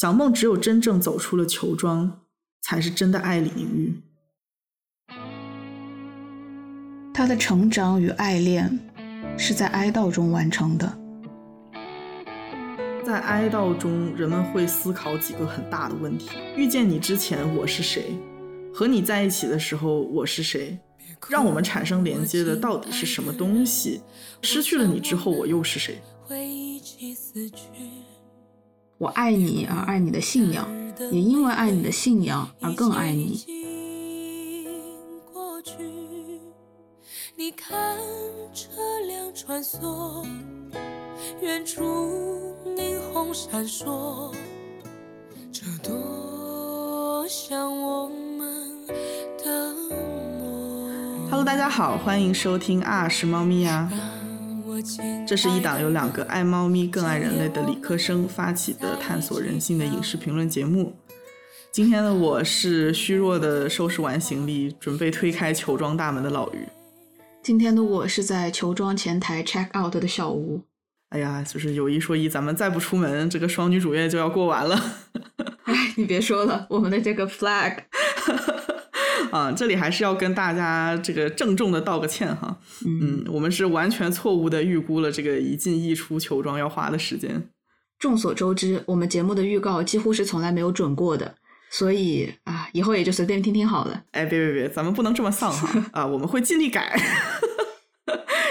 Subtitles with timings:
[0.00, 2.22] 小梦只有真正走出了球庄，
[2.62, 4.00] 才是真的爱李玲玉。
[7.12, 8.80] 他的成长与爱恋
[9.36, 10.98] 是在哀悼中完成的。
[13.04, 18.16] 在哀悼中，人们会思考几个很大的问题：遇见你之前，我是谁？
[18.72, 20.78] 和你在一起的时候，我是谁？
[21.28, 24.00] 让我们产生连接的到底是什么东西？
[24.40, 26.00] 失去了你之后，我又是谁？
[29.00, 30.68] 我爱你而爱你的信仰，
[31.10, 33.42] 也因为爱你的信仰而更爱你。
[37.34, 37.96] 你看
[38.52, 38.68] 车
[39.06, 40.26] 辆穿梭，
[41.40, 44.34] 远处霓虹闪烁，
[45.50, 48.86] 这多像我们
[49.42, 49.74] 的
[50.38, 51.30] 梦。
[51.30, 53.90] Hello，大家好，欢迎收听啊是猫咪呀。
[55.26, 60.94] 这是一档由两个爱猫咪更爱人类的理科生发起的探索人性的影视评论节目。
[61.72, 66.66] 今天的我是虚弱的收拾完行李，准备推开球庄大门的老于。
[67.42, 70.62] 今天的我是在球庄前台 check out 的小吴。
[71.10, 74.80] 哎呀，就是有一说一，咱们再不出门，这个双女主页就要过完了。
[75.64, 77.76] 哎，你别说了，我们的这个 flag
[79.32, 82.58] 啊，这里还是要跟大家这个郑重的道个歉哈。
[82.86, 87.48] 嗯，我们是完全错误的预估了这个一进一出球装要花的时间。
[87.98, 91.34] 众所周知，我们节目的预告几乎是从来没有准过的，
[91.70, 94.02] 所以啊，以后也就随便听听好了。
[94.12, 96.98] 哎，别别别，咱们不能这么丧哈 啊，我们会尽力改。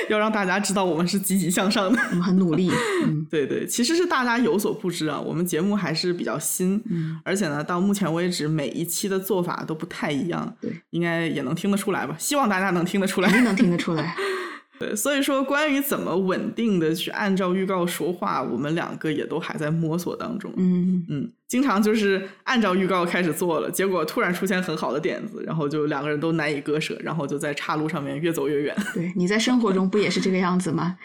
[0.10, 2.72] 要让大家知道我们是积极向上的，我们很努力。
[3.06, 12.16] 嗯，对对，其实是大家有所不知啊，我们节目还是比较新，嗯，而且呢，到目前为止每一期的做法都不太一样，对，应该也能听得出来吧？
[12.18, 14.16] 希望大家能听得出来，肯定能听得出来。
[14.80, 20.50] 对，所以说关于怎么稳定的去按照预告说话，我们两个也都还在摸索当中。
[20.56, 28.76] 嗯嗯，经常就是按照预告开始做了，结果突然出现很好的点子，然后就两个人都难以割舍，然后就在岔路上面越走越远。
[28.96, 30.98] 对，你在生活中不也是这个样子吗？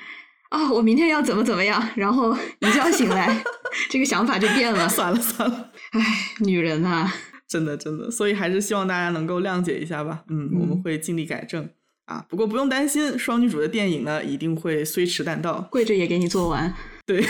[0.51, 3.43] 啊，我明天要怎么怎么样，然后一觉醒来，
[3.91, 4.89] 这个想法就变了。
[4.89, 6.01] 算了算了，唉，
[6.39, 7.13] 女人啊，
[7.49, 10.23] 真的真的，所以还是希望大家能够谅解一下吧。
[10.29, 11.69] 嗯，我们会尽力改正。
[12.07, 16.73] 啊，不过不用担心，双女主的电影呢一定会虽迟但到，跪着也给你做完。
[17.07, 17.25] 对，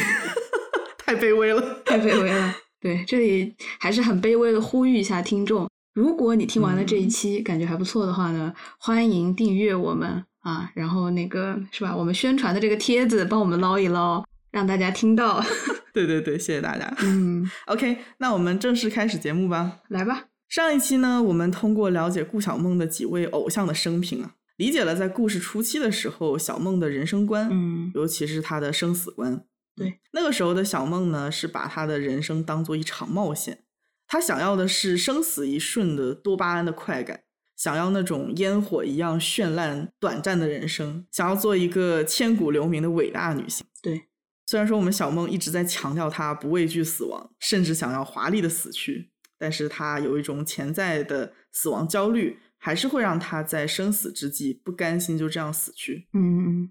[0.99, 2.55] 太卑微了，太卑微了。
[2.81, 15.43] 对，这里还是很卑微的呼吁一下听众，如果你听完了这一期感觉还不错的话呢，欢迎订阅我们啊，然后那个是吧，我们宣传的这个帖子帮我们捞一捞，让大家听到。
[15.95, 16.93] 对对对，谢谢大家。
[17.03, 19.79] 嗯，OK，那我们正式开始节目吧。
[19.89, 20.25] 来吧。
[20.49, 24.33] 上一期呢，我们通过了解顾小梦的几位偶像的生平啊。
[24.57, 29.45] 理解了在故事初期的时候，小梦的人生观，嗯，尤其是她的生死观。
[29.77, 33.65] 对，那个时候的小梦呢，是把她的人生当做一场冒险，
[34.07, 37.25] 她想要的是生死一瞬的多巴胺的快感，
[37.57, 43.67] 想要那种烟火一样绚烂短暂的人生，想要做一个千古留名的伟大女性。
[43.83, 44.05] 对，
[44.47, 52.39] 虽然说我们小梦一直在强调她不畏惧死亡，甚至想要华丽的死去，但是她有一种潜在的死亡焦虑。
[52.65, 56.07] 还是会让他在生死之际不甘心就这样死去。
[56.15, 56.71] 嗯，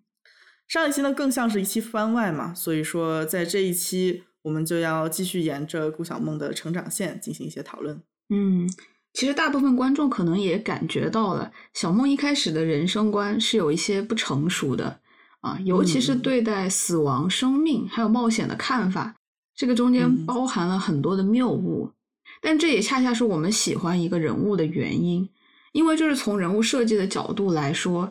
[0.67, 8.01] 上一期呢更像是一期番外嘛，所以说在这一期我们就要继续沿着顾小梦的成长线进行一些讨论。
[8.29, 8.67] 嗯，
[9.13, 14.99] 其实大部分观众可能也感觉到了，小梦一开始的人生观是有一些不成熟的
[15.41, 19.15] 啊，尤其是对待死亡、生命还有冒险的看法，
[19.55, 21.91] 这个中间包含了很多的谬误。
[22.41, 25.29] 但这也恰恰是我们喜欢一个人物的原因。
[25.73, 28.09] 因为就是从人物设计的角度来说，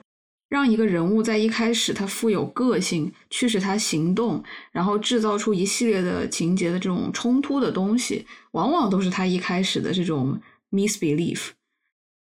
[0.51, 10.39] 让一个人物在一开始他富有个性，驱使他行动，然后制造出一系列的情节的这种冲突的东西，往往都是他一开始的这种
[10.71, 11.51] misbelief，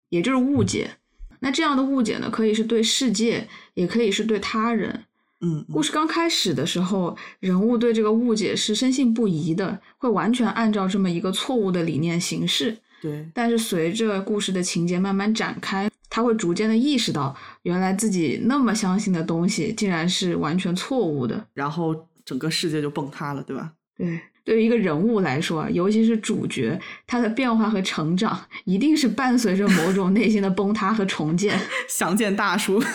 [0.09, 0.93] 也就是误解。
[1.41, 5.05] 那这样的误解呢，可以是对世界，也可以是对他人。
[5.43, 12.79] 嗯，故事刚开始的时候，人物对这个误解是深信不疑的，会完全按照这么一个错误的理念行事。
[13.01, 23.73] 对，但是随着故事的情节慢慢展开，他会逐渐的意识到，原来自己那么相信的东西，竟然是完全错误的，然后整个世界就崩塌了，对吧？
[23.97, 31.59] 对，对于一个人物来说，尤其是主角，他的变化和成长，一定是伴随着某种内心的崩塌和重建。
[31.89, 32.83] 想见大叔。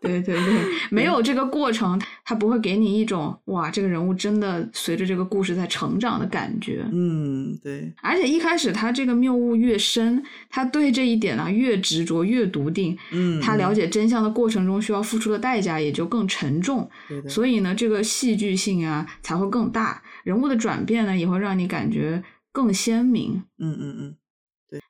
[0.00, 6.84] 对对对，没有这个过程，他不会给你一种哇，这个人物真的随着这个故事在成长的感觉。
[6.90, 7.92] 嗯，对。
[8.02, 12.96] 而且一开始他这个谬误越深，他对这一点啊越执着越笃定。
[13.12, 16.88] 嗯，他了解真相的过程中需要付出的代价也就更沉重。
[17.08, 17.28] 对的。
[17.28, 23.42] 所以呢，这个戏剧性啊才会更大，人物的转变呢，也会让你感觉更鲜明。
[23.58, 24.16] 嗯嗯嗯。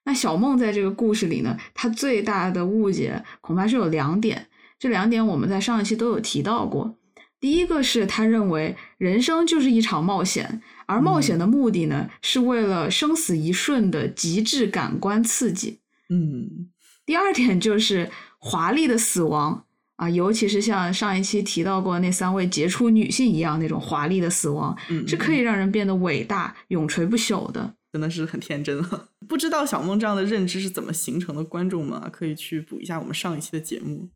[0.05, 4.47] 那小梦在这个故事里呢，她最大的误解恐怕是有两点，
[4.79, 6.97] 这两点我们在上一期都有提到过。
[7.45, 15.81] 第一个是他认为人生就是一场冒险，而冒险的目的呢，是为了生死一瞬的极致感官刺激。
[16.09, 16.71] 嗯。
[17.05, 24.75] 第二点就是华丽的死亡啊，尤其是像上一期提到过那三位杰出女性一样那种华丽的死亡，
[25.07, 27.75] 是可以让人变得伟大、永垂不朽的。
[27.93, 29.11] 真的是很天真了。
[29.29, 34.09] 不知道小梦这样的认知是怎么形成的，观众们啊，可以去补一下我们上一期的节目。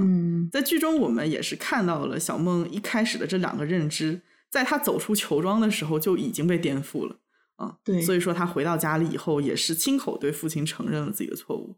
[0.00, 7.16] 嗯，在剧中我们也是看到了小梦一开始的这两个认知，在她走出球庄的时候就已经被颠覆了
[7.56, 7.76] 啊。
[7.84, 11.76] 对，所以说她回到家里以后，也是亲口对父亲承认了自己的错误。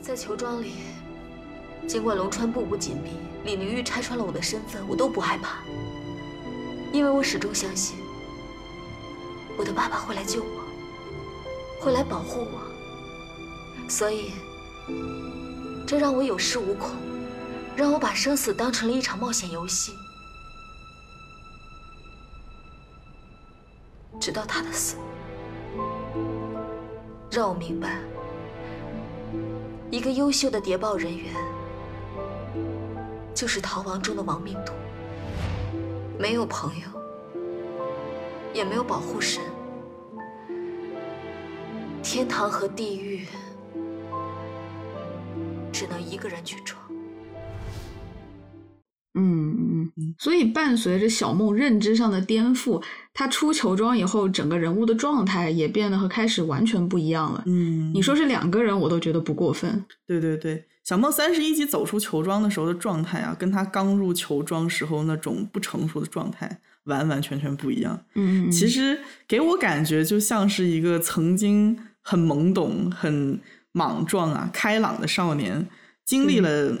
[0.00, 0.72] 在球庄里，
[1.86, 3.10] 尽管龙川步步紧逼，
[3.44, 5.62] 李宁玉拆穿了我的身份，我都不害怕，
[6.92, 7.96] 因为我始终相信
[9.58, 10.68] 我的爸爸会来救我。
[11.80, 14.32] 会来保护我，所以
[15.86, 16.90] 这让我有恃无恐，
[17.78, 19.92] 让我把生死当成了一场冒险游戏。
[24.18, 24.96] 直到他的死，
[27.30, 28.00] 让我明白，
[29.92, 31.32] 一个优秀的谍报人员
[33.32, 34.72] 就是逃亡中的亡命徒，
[36.18, 36.86] 没有朋友，
[38.52, 39.40] 也没有保护神。
[42.02, 43.24] 天堂和地狱，
[45.72, 46.87] 只能一个人去闯。
[49.18, 52.82] 嗯嗯嗯，所以伴随着小梦认知上的颠覆，
[53.12, 57.42] 他出球装以后，整个人物的状态也变得和开始完全不一样了。
[57.46, 59.84] 嗯，你说是两个人，我都觉得不过分。
[60.06, 68.00] 对对对，小梦三十一集走出球装的时候的状态啊，跟他刚入球装时候那种不成熟的状态完完全全不一样。
[68.14, 71.78] 嗯，其实给我感觉就像是一个曾经。
[72.00, 73.38] 很懵懂、很
[73.72, 75.68] 莽撞啊、开朗的少年，
[76.06, 76.74] 经历了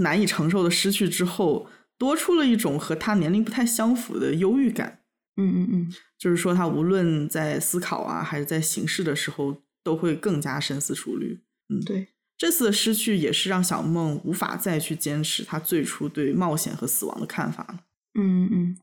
[0.00, 1.68] 难以承受的失去之后，
[2.02, 4.98] 多出了一种和他年龄不太相符的忧郁感。
[5.36, 11.40] 嗯嗯嗯，就是说他无论在思考啊，还是在行事的时候，都会更加深思熟虑。
[11.68, 17.78] 嗯，对，这次的失去也是让小梦无法再去坚持他最初对冒险和死亡的看法了。
[18.18, 18.76] 嗯嗯，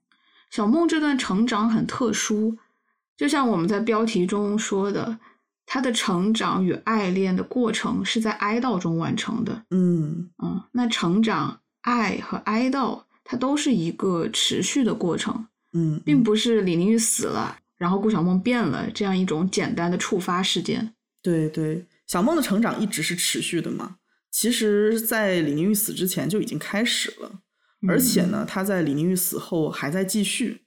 [0.49, 2.57] 小梦这段成长很特殊，
[3.17, 5.19] 就像我们在标题中说的。
[5.71, 9.65] 他的成长与爱恋的过程是在哀悼中完成的。
[9.69, 15.45] 嗯嗯，那成长、爱和哀悼，它都是一个持续的过程。
[15.73, 20.95] 嗯，并不是李宁玉死了，然后顾小梦变了这样一种简单的触发事件。
[21.21, 23.97] 对对，小梦的成长一直是持续的嘛。
[24.31, 27.41] 其实，在李宁玉死之前就已经开始了，
[27.87, 30.61] 而且呢，她在李宁玉死后还在继续。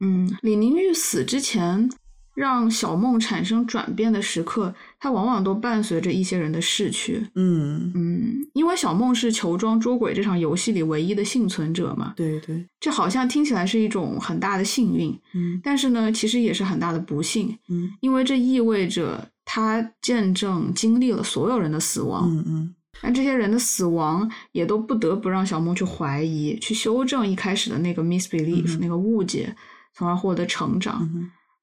[0.00, 1.88] 嗯，李宁玉死之前。
[2.34, 7.26] 让小梦产生转变的时刻，它往往都伴随着一些人的逝去。
[7.34, 12.14] 嗯嗯，因为小梦是球庄捉鬼这场游戏里唯一的幸存者嘛。
[12.16, 15.18] 对对，这好像听起来是一种很大的幸运。
[15.34, 17.58] 嗯，但是呢，其实也是很大的不幸。
[17.68, 22.30] 嗯，因为这意味着他见证经历了所有人的死亡。
[22.30, 29.54] 嗯嗯，那这些人的死亡也都不得不让小梦去怀疑、去修正一开始的那个 misbelief 那个误解，
[29.94, 31.06] 从而获得成长。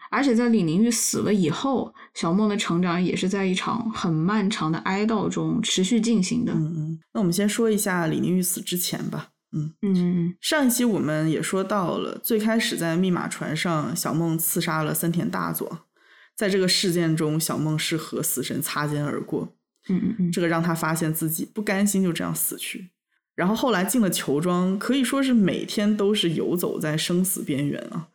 [0.09, 6.51] 而且在李宁玉死了以后，小梦的成长也是在一场很漫长的哀悼中持续进行的。
[6.53, 9.29] 嗯嗯，那我们先说一下李宁玉死之前吧。
[9.51, 15.87] 嗯嗯，上一期我们也说到了，最开始在密码船上，小梦刺杀了森田大佐，
[16.35, 19.55] 在这个事件中，小梦是和死神擦肩而过。
[19.87, 22.89] 嗯嗯嗯，这个让他发现自己不甘心就这样死去。
[23.35, 28.09] 然后后来进了球庄，可以说是每天都是游走在生死边缘啊。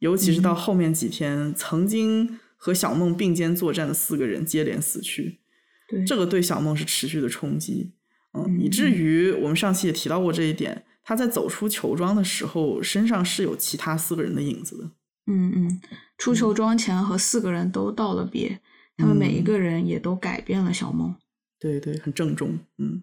[0.00, 5.40] 尤其是到后面几天，曾经和小梦并肩作战的四个人接连死去，
[5.88, 7.92] 对这个对小梦是持续的冲击，
[8.32, 14.90] 嗯，以至于我们上期也提到过这一点，他在走出球庄的时候，身上是有其他四个人的影子的。
[15.26, 15.80] 嗯嗯，
[16.16, 18.60] 出球庄前和四个人都道了别，
[18.96, 21.16] 他们每一个人也都改变了小梦。
[21.58, 23.02] 对对，很郑重，嗯，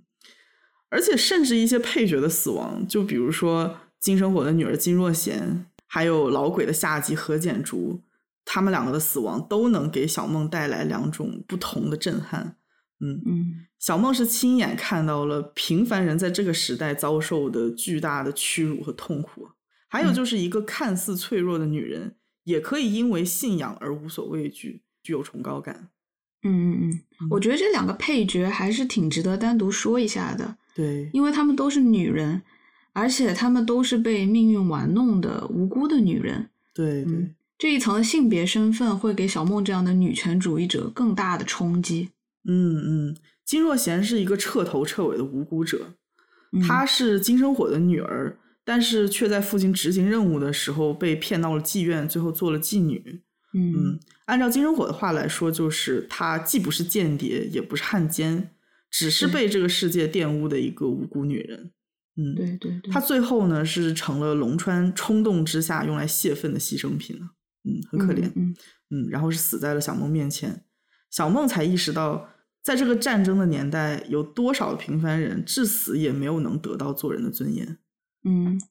[0.89, 5.65] 而且甚至一些配角的死亡，就比如说金生火的女儿金若娴。
[5.95, 8.01] 还有老鬼的下级何简竹，
[8.43, 12.57] 他们两个的死亡都能给小梦带来两种不同的震撼。
[12.99, 19.47] 嗯嗯，小梦是亲眼看到了平凡人在这个时代遭受的巨大的屈辱和痛苦。
[19.87, 25.87] 还有就是一个看似脆弱的女人，也可以因为信仰而无所畏惧，具有崇高感。
[26.43, 26.89] 嗯嗯
[27.21, 30.57] 嗯，我觉得这两个配角还是挺值得单独说一下的。
[30.75, 32.41] 对，因为她们都是女人。
[32.95, 36.49] 而且她们都是被命运玩弄的无辜的女人。
[36.73, 42.09] 对对，这一层的性别身份会给小梦这样的女权主义者更大的冲击。
[42.47, 45.93] 嗯嗯，金若贤是一个彻头彻尾的无辜者，
[46.53, 53.21] 嗯她是金生火的女儿，但是却在父亲执行任务的时候被骗到了妓院，最后做了妓女。
[53.53, 58.51] 嗯嗯，按照金生火的话来说，就是她既不是间谍，也不是汉奸，
[58.89, 61.71] 只是被这个世界玷污的一个无辜女人。
[62.17, 67.29] 嗯，对对对，她最后呢是成了龙川冲动之下用来泄愤的牺牲品了。
[67.63, 68.31] 嗯，很可怜。
[68.35, 68.55] 嗯
[68.91, 70.63] 嗯，然后是死在了小梦面前。
[71.09, 72.29] 小梦才意识到，
[72.61, 77.77] 在这个战争的年代，有多少平凡人至死也没有能得到做人的尊严。
[78.23, 78.61] 嗯，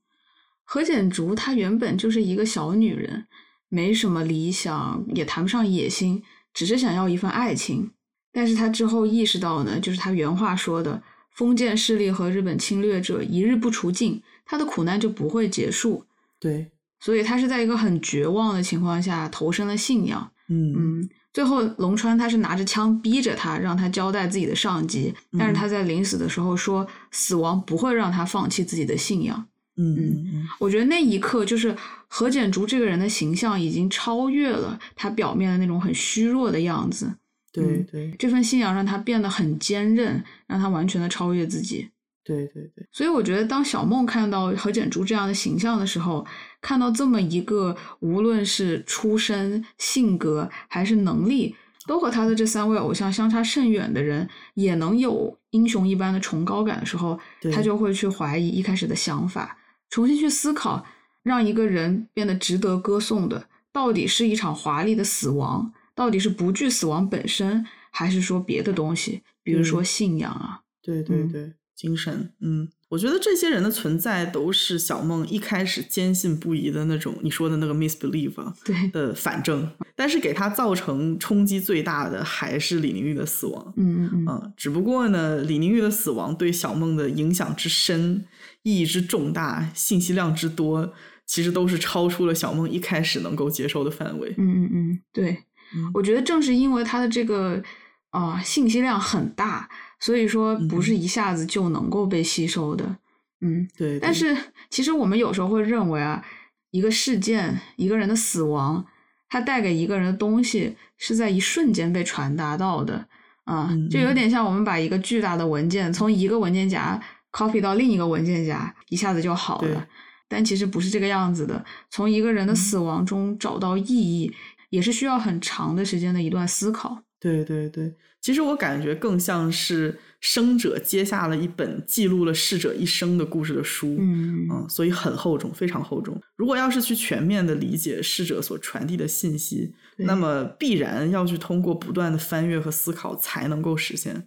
[0.63, 3.27] 何简竹她原本就是一个小女人，
[3.69, 6.23] 没什么理想，也谈不上野心，
[6.53, 7.91] 只是想要一份爱情。
[8.33, 11.03] 但是她之后意识到呢，就是她原话说的
[11.35, 16.05] ：“封建势力和日本侵略者一日不除尽，他的苦难就不会结束。”
[16.41, 20.31] 对，所以他是在一个很绝望的情况下投身了信仰。
[20.49, 29.47] 嗯嗯，最后龙川他是拿着枪逼着他，让他交代自己的上级，但是他在临死的时候说，死亡不会让他放弃自己的信仰。
[29.77, 31.75] 嗯嗯嗯，我觉得那一刻，就是
[32.07, 37.11] 何简竹这个人的形象已经超越了他表面的那种很虚弱的样子。
[37.55, 38.11] 对嗯对。
[38.19, 41.89] 这份信仰让他变得很坚韧，让他完全的超越自己。
[42.27, 46.27] 对对对，所以我觉得，当小梦看到何简竹这样的形象的时候，
[46.63, 51.55] 看到这么一个无论是出身、性格还是能力，
[51.87, 57.21] 都和他的这三位偶像相差甚远的人，也能有英雄一般的崇高感的时候，
[57.53, 59.59] 他就会去怀疑一开始的想法，
[59.91, 60.83] 重新去思考，
[61.23, 70.61] 让一个人变得值得歌颂的，到底是一场华丽的死亡，到底是不惧死亡本身，还是说别的东西，比如说信仰啊。
[70.83, 83.73] 对对嗯对，精神，嗯，我觉得这些人的存在都是小梦一开始坚信不疑的那种你说的那个 misbelief 啊对，的反正，但是给他造成冲击最大的还是李宁玉的死亡。
[83.79, 84.27] 嗯嗯嗯。
[84.29, 88.27] 嗯，只不过呢，李宁玉的死亡对小梦的影响之深、
[88.63, 90.93] 意义之重大、信息量之多，
[91.25, 94.35] 其实都是超出了小梦一开始能够接受的范围。
[94.37, 95.91] 嗯嗯嗯，对，嗯。
[95.95, 97.63] 我觉得正是因为它的这个
[98.11, 100.97] 啊、信息量很大，所以说不是嗯。
[100.97, 102.97] 一下子就能够被吸收的。
[103.41, 104.01] 嗯，对，对。
[104.01, 104.37] 但是
[104.71, 106.25] 其实我们有时候会认为啊，
[106.71, 108.87] 一个事件、一个人的死亡，
[109.29, 113.07] 它带给一个人的东西是在一瞬间被传达到的
[113.45, 114.15] 啊，嗯就有嗯。
[114.15, 116.99] 点像我们把一个巨大的文件从一个文件夹
[117.33, 119.87] copy 到另一个文件夹，一下子就好了。
[120.27, 122.57] 但其实不是这个样子的，从一个人的嗯。
[122.57, 124.33] 死亡中找到意义，
[124.75, 126.99] 也是需要很长的时间的一段思考。
[127.21, 133.97] 对对对，其实我感觉更像是生者接下了一本记录了逝者一生的故事的书。
[133.99, 136.21] 嗯嗯，所以很厚重，非常厚重。
[136.37, 144.27] 如果要是去全面的理解逝者所传递的信息，那么必然要去通过不断的翻阅和思考才能够实现。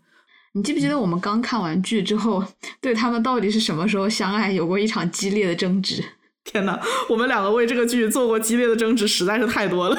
[0.53, 2.43] 你记不记得我们刚看完剧之后，
[2.81, 6.03] 对他们到底是什么时候相爱有过一场激烈的争执？
[6.47, 9.97] 天哪，我们两个为这个剧做过激烈的争执实在是太多了。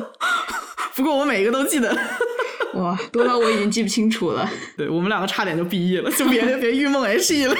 [0.94, 1.96] 不过我每一个都记得，
[2.74, 4.48] 哇，多到我已经记不清楚了。
[4.76, 7.56] 对我们两个差点就毕业了，就别别预梦 HE 了。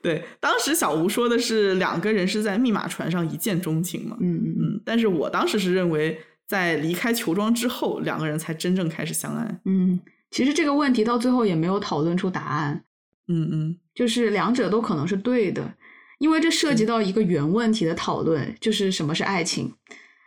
[0.00, 9.60] 对，当时小吴说的是两个人是在密码船上一见钟情嘛，嗯嗯嗯，但是我当时是认为在离开球庄之后，两个人才真正开始相爱。
[9.64, 9.98] 嗯，
[10.30, 12.84] 其实这个问题到最后也没有讨论出答案，
[13.26, 15.74] 嗯嗯，就是两者都可能是对的，
[16.18, 19.72] 因为这涉及到一个原问题的讨论，就是什么是爱情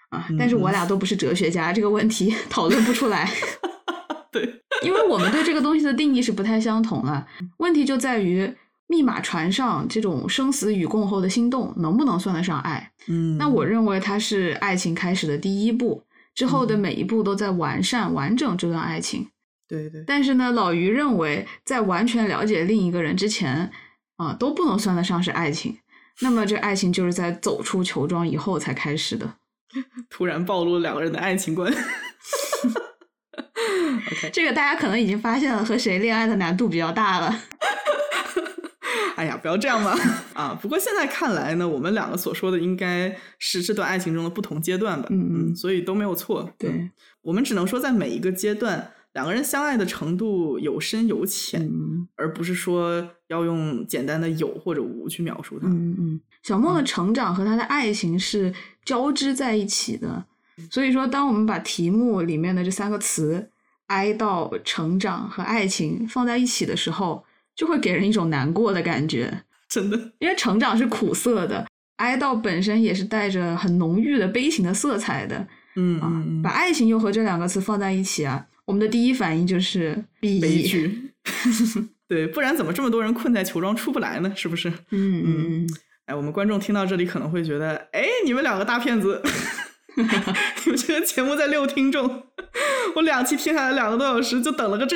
[0.10, 0.27] 啊？
[0.38, 3.29] 但是我俩都不是哲学家，这个问题 讨论不出来。
[4.31, 7.25] 对，因为我们对这个东西的定义是不太相同啊。
[7.58, 8.53] 问题就在于
[8.86, 12.91] 密码船上这种生死与共后的心动能不能算得上爱？
[13.08, 16.03] 嗯，那我认为它是爱情开始的第一步，
[16.36, 19.27] 之后的每一步都在完善、完整这段爱情。
[19.67, 23.72] 对对，但是呢，老于认为在完全了解另一个人之前，
[24.19, 25.79] 啊、都不能算得上是爱情。
[26.21, 29.35] 那么这爱情就是在走出球庄以后才开始的。
[30.09, 31.73] 突然暴露了两个人的爱情观。
[34.11, 37.39] OK，这个大家可能已经发现了，和谁恋爱的难度比较大了。
[39.15, 39.97] 哎呀，不要这样嘛！
[40.33, 45.07] 啊，不过现在看来呢，我们两个所说的应该是这段爱情中的不同阶段吧？
[45.11, 46.51] 嗯嗯所以都没有错。
[46.57, 55.67] 对嗯我们只能说在每一个阶段，两个人相爱的程度有深有浅，嗯而不是说要用简单的有或者无去描述它。
[55.67, 58.53] 嗯嗯，小梦的成长和他的爱情是
[58.85, 60.25] 交织在一起的。
[60.69, 63.49] 所以说，当我们把题目里面的这三个词——
[63.87, 67.23] 哀悼、成长和爱情放在一起的时候，
[67.55, 69.43] 就会给人一种难过的感觉。
[69.69, 75.47] 真的，因为成长是苦涩的，哀悼本身也是带着很浓郁的悲情的色彩的。
[75.75, 81.09] 嗯啊，把爱情又和这两个词放在一起啊，我们的第一反应就是悲剧。
[82.07, 84.31] 对，不然怎么这么多人困在球庄出不来呢？
[84.35, 84.69] 是不是？
[84.91, 85.67] 嗯嗯。
[86.05, 89.23] 哎，我们观众听到这里可能会觉得，哎，你们两个大骗子，
[89.97, 92.27] 你们这个节目在遛听众，
[92.95, 94.95] 我两期听下来两个多小时，就等了个这。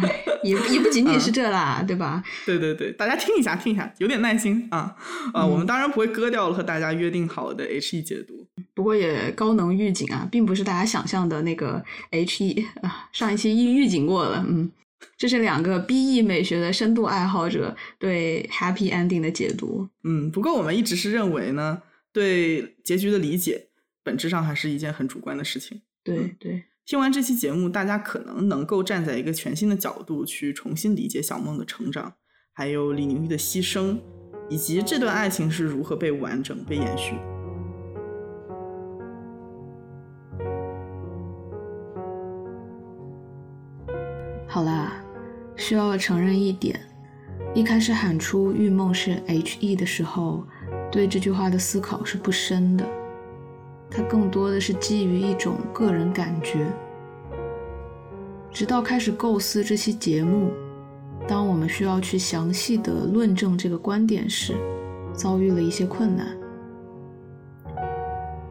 [0.00, 2.22] 哎，也也不仅仅是这啦，对吧？
[2.46, 4.96] 对对对，大家听一下，听一下，有点耐心啊
[5.32, 5.44] 啊！
[5.44, 13.08] 我们当然不会割掉了和大家约定好的 H E 解读，不过也高能预警啊，并不是大家想象的那个 H E 啊。
[13.12, 14.70] 上一期预预警过了，嗯，
[15.16, 19.88] 这是两个 B E 美学的深度爱好者对 Happy Ending 的解读。
[20.04, 21.82] 嗯，不过我们一直是认为呢，
[22.12, 23.68] 对结局的理解
[24.02, 25.82] 本质上还是一件很主观的事情。
[26.04, 26.64] 对对。
[26.84, 32.14] 听完这期节目，大家可能能够站在一个全新的角度去重新理解小梦的成长，
[32.52, 33.96] 还有李宁玉的牺牲，
[34.50, 37.14] 以及这段爱情是如何被完整、被延续。
[44.48, 45.02] 好啦，
[45.56, 46.78] 需要承认一点，
[47.54, 50.44] 一开始喊出“玉梦是 H E” 的时候，
[50.90, 53.01] 对这句话的思考是不深的。
[53.94, 56.66] 它更多的是基于一种个人感觉。
[58.50, 60.50] 直到开始构思这期节目，
[61.28, 64.54] 当我们需要去详细的论证这个观点时，
[65.12, 66.34] 遭遇了一些困难。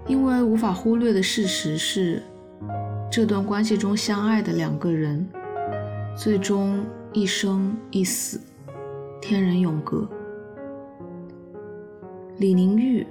[0.08, 2.22] 因为无法忽略的事实是，
[3.12, 5.28] 这段关系中相爱的两个人，
[6.16, 6.84] 最终
[7.14, 8.40] 一生一死，
[9.20, 10.08] 天人永隔。
[12.38, 13.06] 李宁玉。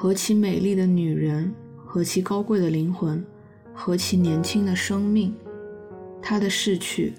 [0.00, 1.52] 何其美丽的女人，
[1.84, 3.26] 何其高贵的灵魂，
[3.74, 5.34] 何其年轻的生命，
[6.22, 7.14] 她的逝去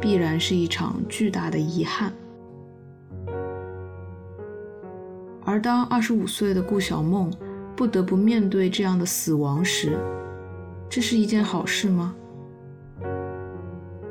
[0.00, 2.12] 必然是一场巨大的遗憾。
[5.44, 7.28] 而当二十五岁的顾小梦
[7.74, 9.98] 不得不面对这样的死亡时，
[10.88, 12.14] 这是一件好事吗？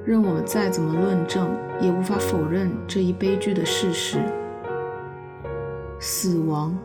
[0.03, 4.19] 任我们再怎么论证，也无法否认这一悲剧的事实：
[5.97, 6.77] 死亡。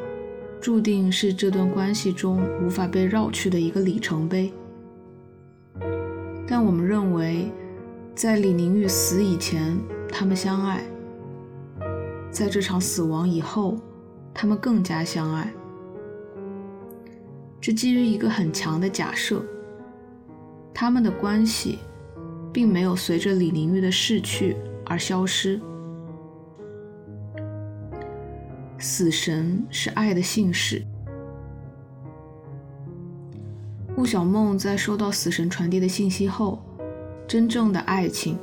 [0.67, 4.53] 注定是这段关系中无法被绕去的一个里程碑。
[6.45, 7.53] 但我们认为，
[8.17, 10.81] 在李宁玉死以前，他们相爱；
[12.33, 13.79] 在这场死亡以后，
[14.35, 15.55] 他们更加相爱。
[17.61, 19.41] 这基于一个很强的假设：
[20.75, 21.79] 他们的关系
[22.53, 25.61] 并没有随着李宁玉的逝去而消失。
[28.79, 30.85] 死神是爱的信使。
[33.95, 36.63] 顾小梦在收到死神传递的信息后，
[37.27, 38.39] 真正的爱情，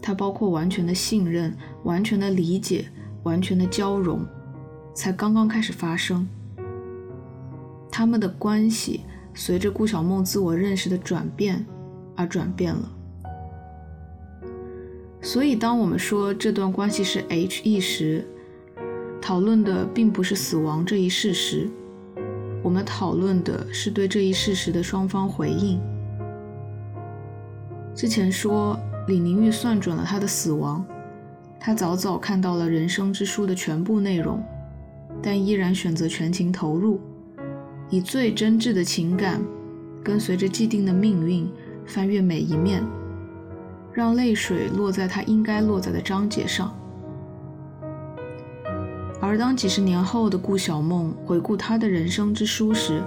[0.00, 2.86] 它包括完全的信任、完全的理解、
[3.24, 4.24] 完全的交融，
[4.94, 6.26] 才刚刚开始发生。
[7.90, 9.02] 他们的关系
[9.34, 11.64] 随着顾小梦自我认识的转变
[12.14, 12.90] 而转变了。
[15.20, 18.26] 所以，当我们说这段关系是 H E 时，
[19.20, 21.68] 讨论的并不是死亡这一事实，
[22.62, 25.80] 我们讨论的是对这一事实的双方回应。
[27.94, 30.84] 之前说李宁玉算准了他的死亡，
[31.58, 34.42] 他早早看到了人生之书的全部内容，
[35.22, 37.00] 但依然选择全情投入，
[37.90, 39.40] 以最真挚的情感，
[40.04, 41.50] 跟随着既定的命运
[41.84, 42.84] 翻阅每一面，
[43.92, 46.72] 让泪水落在他应该落在的章节上。
[49.36, 53.02] 而当几十年后的顾小梦回顾她的人生之书时，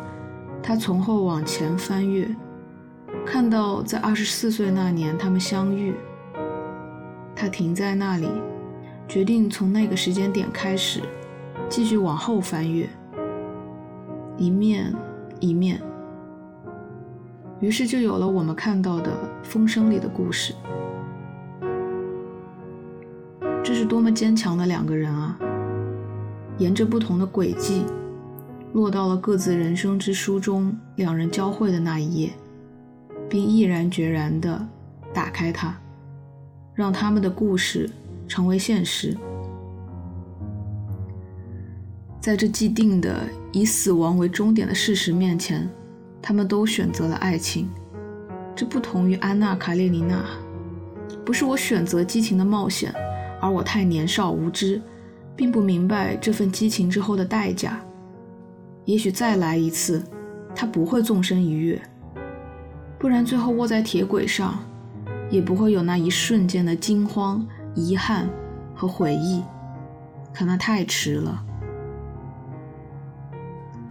[0.62, 2.30] 她从后往前翻阅，
[3.26, 5.96] 看到在二十四岁那年他们相遇。
[7.36, 8.30] 她停在那里，
[9.08, 11.02] 决定从那个时间点开始，
[11.68, 12.88] 继续往后翻阅，
[14.38, 14.94] 一面
[15.40, 15.82] 一面。
[17.60, 19.12] 于是就有了我们看到的
[19.44, 20.54] 《风声》里的故事。
[23.64, 25.36] 这是多么坚强的两个人啊！
[26.60, 27.86] 沿着不同的轨迹，
[28.74, 32.32] 落到了各自人生之书中两人交汇的那一页，
[33.30, 34.68] 并毅然决然地
[35.14, 35.76] 打开它，
[36.76, 37.90] 让他们的故事
[38.28, 39.18] 成为现实。
[42.20, 45.68] 在这既定的以死亡为终点的事实面前，
[46.22, 47.70] 他们都选择了爱情。
[48.54, 50.26] 这不同于安娜·卡列尼娜，
[51.24, 52.94] 不是我选择激情的冒险，
[53.40, 54.82] 而我太年少无知。
[55.40, 57.80] 并不明白这份激情之后的代价。
[58.84, 60.04] 也许再来一次，
[60.54, 61.82] 他不会纵身一跃，
[63.00, 64.60] 不然最后卧在铁轨上，
[65.30, 68.30] 也不会有那一瞬间的惊慌、遗憾
[68.76, 69.42] 和悔意。
[70.34, 71.42] 可那太迟了。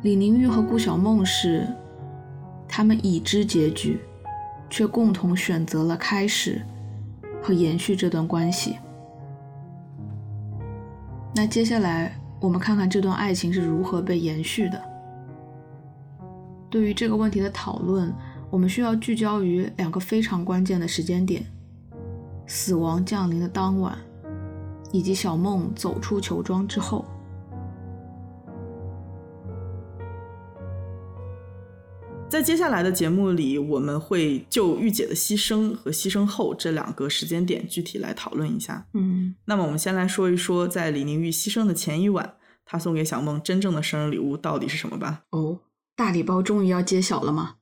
[0.02, 1.66] 李玲玉和顾小梦是，
[2.68, 3.98] 他们已知结局，
[4.68, 6.60] 却共同选择了开始
[7.42, 8.76] 和延续这段关系。
[11.40, 14.82] 那接下来，我们看看这段爱情是如何被延续的。
[16.68, 18.12] 对于这个问题的讨论，
[18.50, 21.46] 我们需要聚焦于两个非常关键的时间点：
[22.48, 23.96] 死亡降临的当晚，
[24.90, 27.04] 以及小梦走出球庄之后。
[32.28, 38.86] 在接下来的节目里，我们会就御姐的牺牲和牺牲后这两个时间点具体来讨论一下。
[38.92, 42.34] 嗯，那么我们先来说一说，在李宁玉牺牲的前一晚，
[42.66, 45.22] 他送给小梦真正的生日礼物到底是什么吧？
[45.30, 45.60] 哦，
[45.96, 47.54] 大礼包终于要揭晓了吗？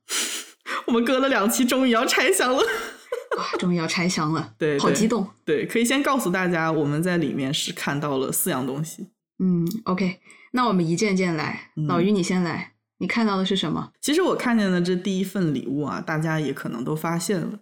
[0.87, 2.61] 我们隔了两期，终于要拆箱了。
[3.37, 5.25] 哇，终于要拆箱了，对，好激动。
[5.45, 9.07] 对，可以先告诉大家，我们在里面是看到了四样东西。
[9.39, 10.19] 嗯，OK，
[10.51, 11.71] 那我们一件件来。
[11.87, 12.73] 老于，你先来。
[12.99, 13.91] 你看到的是什么？
[14.01, 17.59] 其实我看见的这第一份礼物啊，大家也可能都发现了，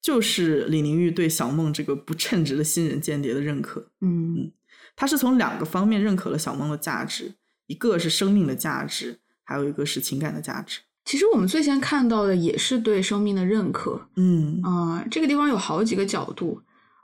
[0.00, 3.90] 就是李宁玉对小梦这个不称职的新人间谍的认可。
[4.00, 4.52] 嗯嗯，
[4.94, 7.34] 他是从两个方面认可了小梦的价值，
[7.66, 10.80] 一个是生命的价值，还有一个是情感的价值。
[11.04, 14.08] 其实我们最先看到的也是对生命的认可。
[14.16, 16.60] 嗯啊，这个地方有好几个角度。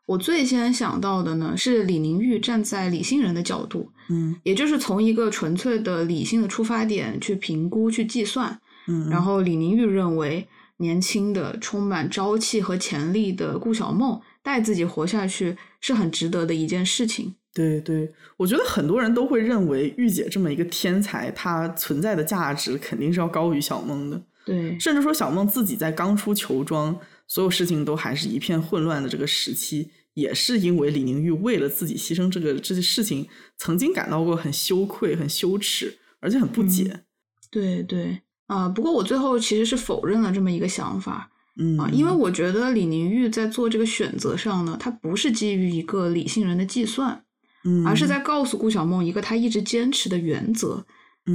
[0.07, 10.47] 我最先想到的呢，是李宁玉站在理性人的角度，嗯，也就是从一个纯粹的理性的出发点去评估、去计算，嗯，然后李宁玉认为，
[10.79, 17.35] 年轻的、充满朝气和潜力的顾小梦带自己活下去是很值得的一件事情。
[17.55, 24.21] 对对，我觉得很多人都会认为玉姐这么一个天才，她存在的价值肯定是要高于小梦的。
[24.45, 26.99] 对，甚至说小梦自己在刚出球庄，
[27.33, 37.05] 所有事情都还是一片混乱的这个时期，也是因为李宁玉为了自己牺牲这个这些事情，曾经感到过很羞愧、很羞耻，而且很不解。
[37.51, 38.21] 对对。
[38.49, 41.79] 啊，不过我最后其实是否认了这么一个想法，嗯。
[41.79, 47.25] 啊，因为我觉得李宁玉在做这个选择上呢，他不是基于一个理性人的计算，
[47.65, 50.85] 嗯，而是在告诉顾小梦一个他一直坚持的原则。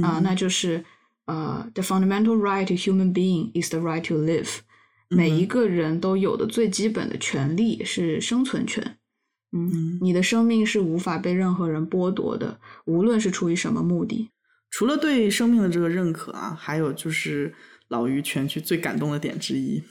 [0.00, 0.22] 啊，嗯。
[0.22, 0.84] 那就是
[1.24, 4.60] 呃，the fundamental right to human being is the right to live。
[5.08, 8.96] 每嗯一个人都有的最基本的权利是生存权。
[9.50, 14.30] 嗯嗯，你的生命是无法被任何人剥夺的，无论是出于什么目的。
[14.70, 17.54] 除了对生命的这个认可啊，还有就是
[17.88, 19.82] 老于全剧最感动的点之一，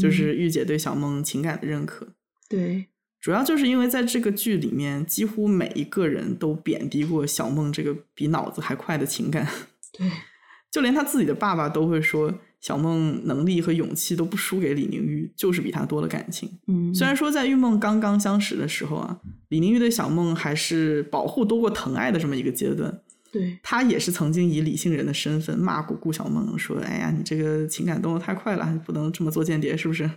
[0.00, 2.14] 就是玉姐对小梦情感的认可。
[2.48, 2.86] 对，
[3.20, 9.44] 主要就是因为在这个剧里面，几乎每一个人都贬低过小梦这个比脑子还快的情感，
[9.92, 10.08] 对，
[10.70, 16.48] 就连他自己的爸爸都会说，小梦能力和勇气都不输给李宁玉，就是比他多了感情。
[16.68, 23.00] 嗯，虽然说在玉梦刚刚相识的时候啊，李宁玉对小梦还是保护多过疼爱的这么一个阶段，
[23.32, 30.08] 对，他也是曾经以理性人的身份骂过顾小梦，说：“哎呀，你这个情感动得太快了，你不能这么做间谍，是不是？”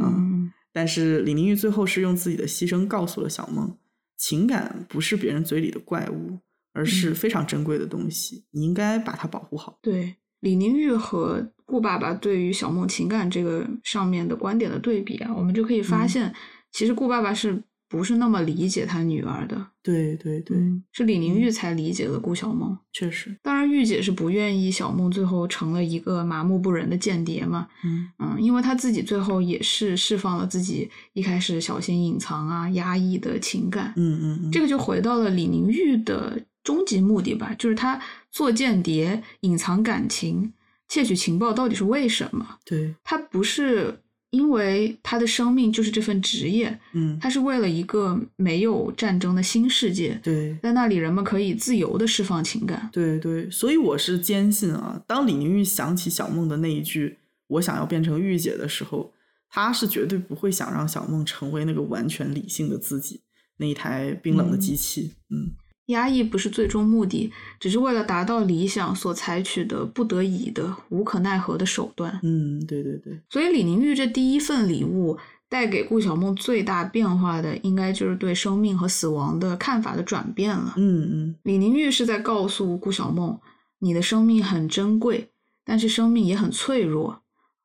[0.00, 3.76] 嗯，但是李宁玉最后是用自己的牺牲告诉了小梦，
[4.16, 6.38] 情感不是别人嘴里的怪物，
[6.72, 9.80] 而是非常珍贵的东西，你应该把它保护好。
[9.82, 16.34] 对，李宁玉和顾爸爸对于小梦情感这个上面的观点的对比啊，我们就可以发嗯现，
[16.72, 19.66] 其实顾爸爸是不是那么理解他女儿的？
[19.82, 22.74] 对对对，嗯，是李宁玉才理解了顾小梦。
[22.90, 27.68] 确实，当然，玉姐是不愿意小梦最后成了一个麻木不仁的间谍嘛。
[27.84, 33.92] 嗯嗯，因为她自己最后也是释放了自己一开始小心隐藏啊、压抑的情感。
[33.96, 38.00] 嗯嗯嗯，这个就回到了李宁玉的终极目的吧，就是他
[38.30, 40.52] 做间谍、隐藏感情、
[40.88, 42.58] 窃取情报，到底是为什么？
[42.64, 50.56] 对，他不是因为他的生命就是这份职业，嗯他是为了一个没有战争的新世界，对。
[50.62, 52.88] 在那里人们可以自由的释放情感。
[52.92, 59.12] 对对，所以我是坚信啊，当李宁玉想起小梦的那一句“我想要变成御姐”的时候，
[59.48, 63.22] 他是绝对不会想让小梦成为那个完全理性的自己，
[63.56, 65.12] 那一台冰冷的嗯机器。
[65.30, 65.52] 嗯
[65.88, 72.18] 压抑不是最终目的，只是为了达到理想所采取的不得已的、无可奈何的手段。
[72.22, 80.74] 嗯，对对对，所以李宁玉这第一份礼物带给顾小梦最大变化的，应该就是对生命和死亡的看法的转变了。
[80.76, 83.38] 嗯嗯李宁玉是在告诉顾小梦，
[83.78, 85.30] 你的生命很珍贵，
[85.64, 87.22] 但是生命也很脆弱，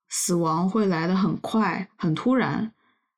[0.08, 2.72] 死亡会来得很快、很突然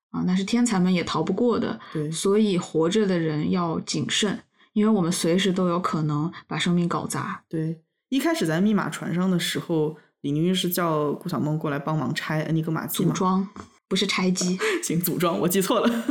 [0.09, 1.79] 啊，那是天才们也逃不过的。
[1.93, 4.39] 对，所以活着的人要谨慎，
[4.75, 7.41] 因为我们随时都有可能把生命搞砸。
[7.47, 13.05] 对，一开始在密码船上的时候，李宁玉是叫顾小梦过来帮忙拆恩尼格玛机？
[13.05, 13.47] 组装
[13.87, 14.59] 不是拆机。
[14.83, 16.03] 行，组装，我记错了。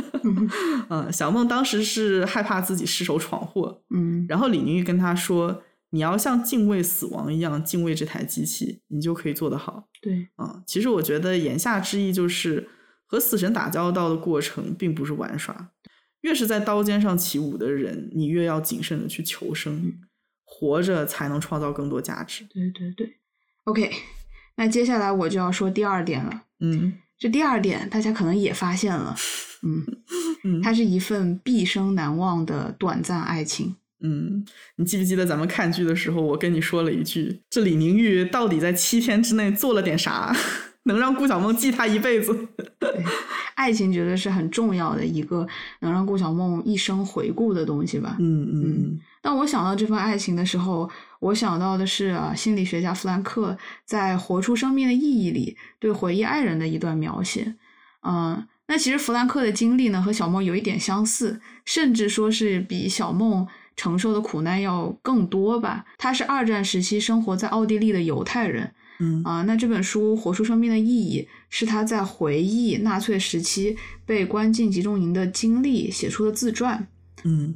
[0.89, 9.83] 嗯， 小梦当时是害怕自己失手闯祸，嗯然后李宁玉跟他说：“你要像敬畏死亡一样敬畏这台机器，你就可以做得好。
[10.01, 12.67] 对，啊，其实我觉得言下之意就是
[13.05, 15.69] 和死神打交道的过程并不是玩耍。
[16.25, 19.93] 越是在刀尖上起舞的人，你越要谨慎的去求生，
[20.43, 22.43] 活着才能创造更多价值。
[22.51, 23.17] 对对对
[23.65, 23.91] ，OK，
[24.55, 26.45] 那接下来我就要说第二点了。
[26.61, 29.15] 嗯，这第二点大家可能也发现了，
[30.43, 33.75] 嗯，它是一份毕生难忘的短暂爱情。
[34.01, 34.43] 嗯，
[34.77, 40.35] 你记不记得咱们看剧的时候，我跟你说了一句：这李宁玉到底在七天之内做了点啥？
[40.85, 42.47] 能让顾晓梦记他一辈子。
[42.79, 43.03] 对，
[43.53, 45.47] 爱情绝对是很重要的一个
[45.81, 48.15] 能让顾晓梦一生回顾的东西吧。
[48.19, 48.99] 嗯嗯。
[49.21, 57.55] 当我想到这份爱情的时候，我想到的是啊，心理学家弗兰克在《活出生命的意义》里对回忆爱人的一段描写。
[58.03, 65.85] 嗯，那其实弗兰克的经历呢，和小梦有一点相似，甚至说是比小梦承受的苦难要更多吧。
[65.97, 68.71] 他是二战时期生活在奥地利的犹太人。
[68.99, 76.87] 嗯啊，那这本书《活出生命的意义》是他在回忆纳粹时期被关进集中营的经历写出的自传。
[77.23, 77.55] 嗯，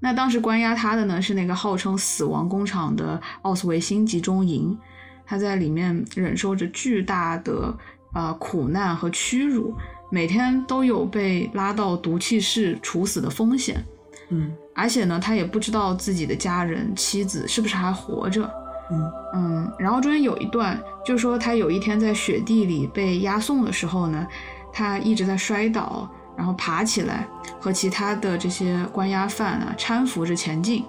[0.00, 4.76] 那当时关押他的呢是那个号称“死亡工厂”的奥斯维辛集中营，
[5.24, 7.74] 他在里面忍受着巨大的
[8.12, 9.74] 呃苦难和屈辱，
[10.10, 13.82] 每天都有被拉到毒气室处死的风险。
[14.28, 18.50] 嗯，而且呢，他也不知道自己的家人妻子是不是还活着。
[18.88, 24.24] 嗯嗯，然后中间有一段，就是说他有一天在雪地里被押送的时候呢，
[24.72, 27.26] 他一直在摔倒，然后爬起来，
[27.58, 30.84] 和其他的这些关押犯啊搀扶着前进，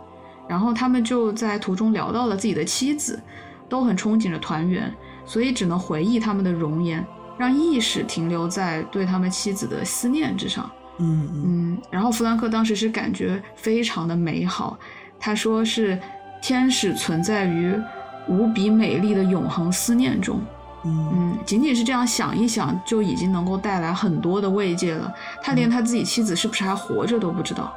[0.48, 3.20] 然后他们就在途中聊到了自己的妻子，
[3.68, 4.94] 都很憧憬着团圆，
[5.26, 7.04] 所以只能回忆他们的容颜，
[7.36, 10.70] 让意识停留在对他们妻子的思念之上。
[11.00, 14.78] 嗯嗯，然后弗兰克当时是感觉非常的美好，
[15.20, 16.00] 他说是。
[16.48, 17.78] 天使存在于
[18.26, 20.40] 无比美丽的永恒思念中，
[20.86, 25.14] 嗯，仅仅是这样想一想，就已经能够带来很多的慰藉了。
[25.42, 27.76] 他连他自己妻子是不是还活着都不知道，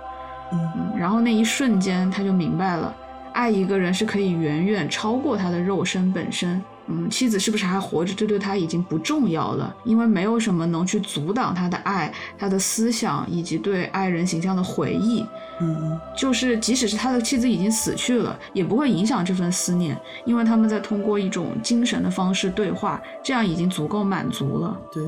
[0.53, 2.95] 嗯，然后那一瞬间他就明白了，
[3.33, 6.63] 爱一个人是可以远远超过他的肉身本身。
[6.91, 8.13] 嗯，妻子是不是还活着？
[8.15, 15.25] 这对他已经不重要了，因为没有什么能去阻挡他的爱、他的思想以及对爱人形象的回忆。
[15.61, 24.77] 嗯，就是即使是他的妻子已经死去了，也不会影响这份思念，因为他们在通过一种精神的方式对话，这样已经足够满足了。
[24.91, 25.03] 对，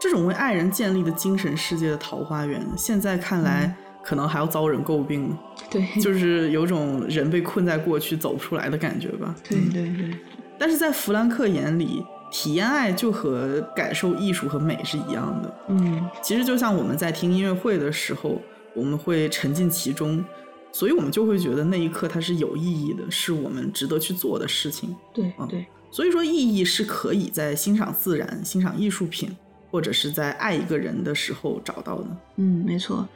[0.00, 5.32] 这种为爱人建立的精神世界的桃花源，现在看来可能还要遭人诟病。
[5.70, 9.34] 对，就是有种人被困在过去走不出来的感觉吧。
[9.48, 10.10] 对对对。
[10.58, 15.54] 但是在弗兰克眼里，体验爱就和感受艺术和美是一样的。
[15.68, 18.40] 嗯，其实就像我们在听音乐会的时候，
[18.74, 20.24] 我们会沉浸其中，
[20.72, 24.94] 所以我们就会觉得那一刻它是有意义的，是我们值得去做的事情。
[25.12, 25.66] 对，对。
[25.90, 29.30] 所以说，意义是可以在欣赏自然、欣赏艺术品，
[29.70, 32.06] 或者是在爱一个人的时候找到的。
[32.36, 33.08] 嗯，没错。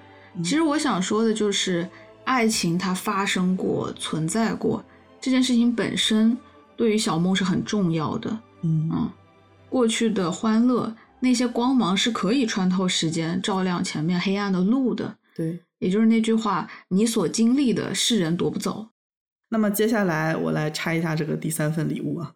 [0.45, 1.89] 其实我想说的就是，
[2.23, 4.85] 爱情它发生过、存在过
[5.21, 6.39] 这件事情本身。
[6.79, 8.31] 对于小梦是很重要的，
[8.63, 9.11] 嗯嗯，
[9.69, 15.19] 过去的欢乐，那些光芒是可以穿透时间，照亮前面黑暗的路的。
[15.35, 18.91] 对，也就是那句话，你所经历的，世人夺不走。
[19.49, 22.33] 那么接下来我来拆一下这个第三份礼物啊，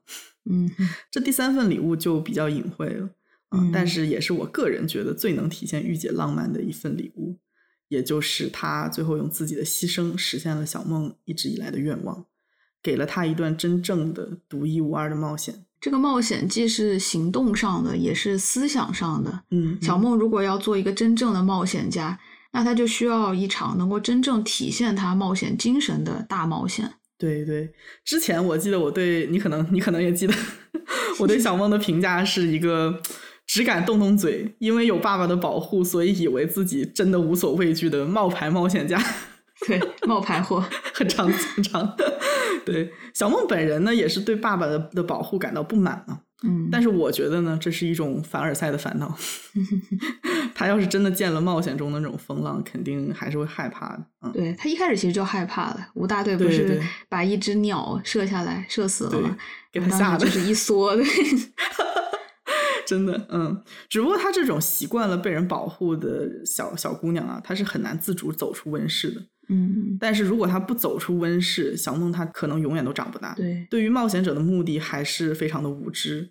[0.50, 0.68] 嗯，
[1.08, 3.08] 这第三份礼物就比较隐晦了，
[3.52, 7.38] 嗯，但是也是我个人觉得最能体现御姐浪漫的一份礼物，
[7.86, 12.26] 也就是她最后用自己的牺牲实现了小梦一直以来的愿望。
[12.82, 15.54] 给了他一段真正的独一无二的冒险。
[15.80, 19.42] 这个冒险既是行动上的，也是思想上的。
[19.50, 22.18] 嗯，小梦如果要做一个真正的冒险家，
[22.52, 26.92] 那他就需要一场能够真正体现他冒险精神的大冒险。
[27.18, 27.68] 对对，
[28.04, 30.34] 之前我记得我对你可能你可能也记得，
[31.18, 33.00] 我对小梦的评价是一个
[33.46, 39.00] 只敢动动嘴，因为有爸爸的保护，所以以为自己真的无所畏惧的冒牌冒险家。
[39.66, 40.64] 对，冒牌货，
[40.94, 41.96] 很长很长。
[42.66, 46.20] 对，小梦本人呢，也是对爸爸的的保护感到不满啊。
[46.44, 49.16] 嗯，但是我觉得呢，这是一种凡尔赛的烦恼。
[50.54, 54.04] 他要是真的见了冒险中的那种风浪，肯定还是会害怕的。
[54.22, 55.88] 嗯，对他一开始其实就害怕了。
[55.94, 59.36] 吴大队不是把一只鸟射下来，射死了吗？
[59.72, 61.04] 给他吓的，就是一缩的。
[62.84, 69.22] 真的，嗯，只不过她这种习惯了被人保护的小小姑娘啊，她是很难自主走出温室的。
[69.48, 73.34] 嗯，但是如果他不走出温室，小梦他可能永远都长不大。
[73.34, 76.30] 对，对于冒险者的目的还是非常的无知。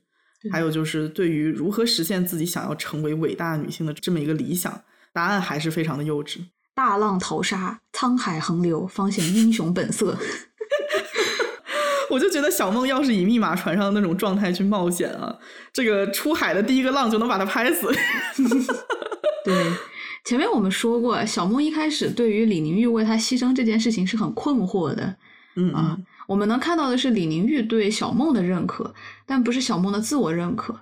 [0.52, 6.40] 还有就是对于如何实现自己想要成为伟大女性的这么一个理想，答案还是非常的幼稚。
[6.74, 10.18] 大浪淘沙，沧海横流，方显英雄本色。
[12.10, 15.38] 我就觉得小梦要是以密码船上的那种状态去冒险啊，
[15.72, 17.88] 这个出海的第一个浪就能把他拍死。
[19.46, 19.54] 对，
[20.24, 25.16] 前面我们说过，小梦一开始对于李宁玉为他牺牲这件事情是很困惑的。
[25.56, 28.94] 嗯啊，我们能看到的是李宁玉对小梦的认可，
[29.26, 30.80] 但不是小梦的自我认可。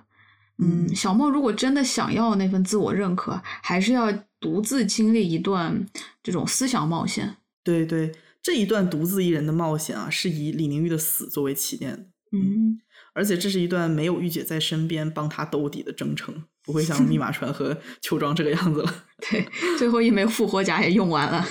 [0.58, 5.84] 嗯，小梦如果真的想要那份自我认可，还是要独自经历一段
[6.22, 7.36] 这种思想冒险。
[7.64, 12.06] 对对，这一段独自一人的冒险啊，是以李宁玉的死作为起点的。
[12.32, 12.78] 嗯，
[13.20, 19.04] 而且这是一段没有御姐在身边帮他兜底的征程，不会像密码船和秋装这个样子了。
[19.30, 19.46] 对，
[19.78, 21.46] 最后一枚复活甲也用完了。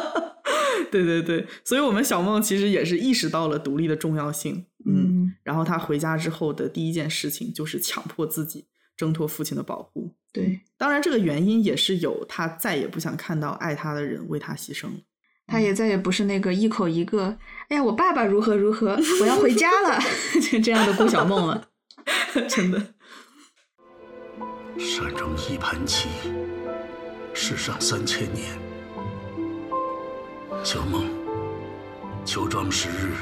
[0.90, 10.14] 对对对，所以我们小梦其实也是意识到了独立的重要性，嗯，然后她回家之后的第一件事情就是强迫自己挣脱父亲的保护。
[10.32, 15.00] 对，当然这个原因也是有她再也不想看到爱她的人为她牺牲了，
[15.46, 17.36] 她也再也不是那个一口一个
[17.68, 19.98] “哎呀，我爸爸如何如何，我要回家了
[20.40, 21.68] ”就这样的顾小梦了，
[22.48, 22.80] 真的。
[24.78, 26.08] 山中一盘棋，
[27.32, 28.58] 世上三千年。
[30.64, 31.08] 小梦，
[32.24, 33.12] 秋装十日，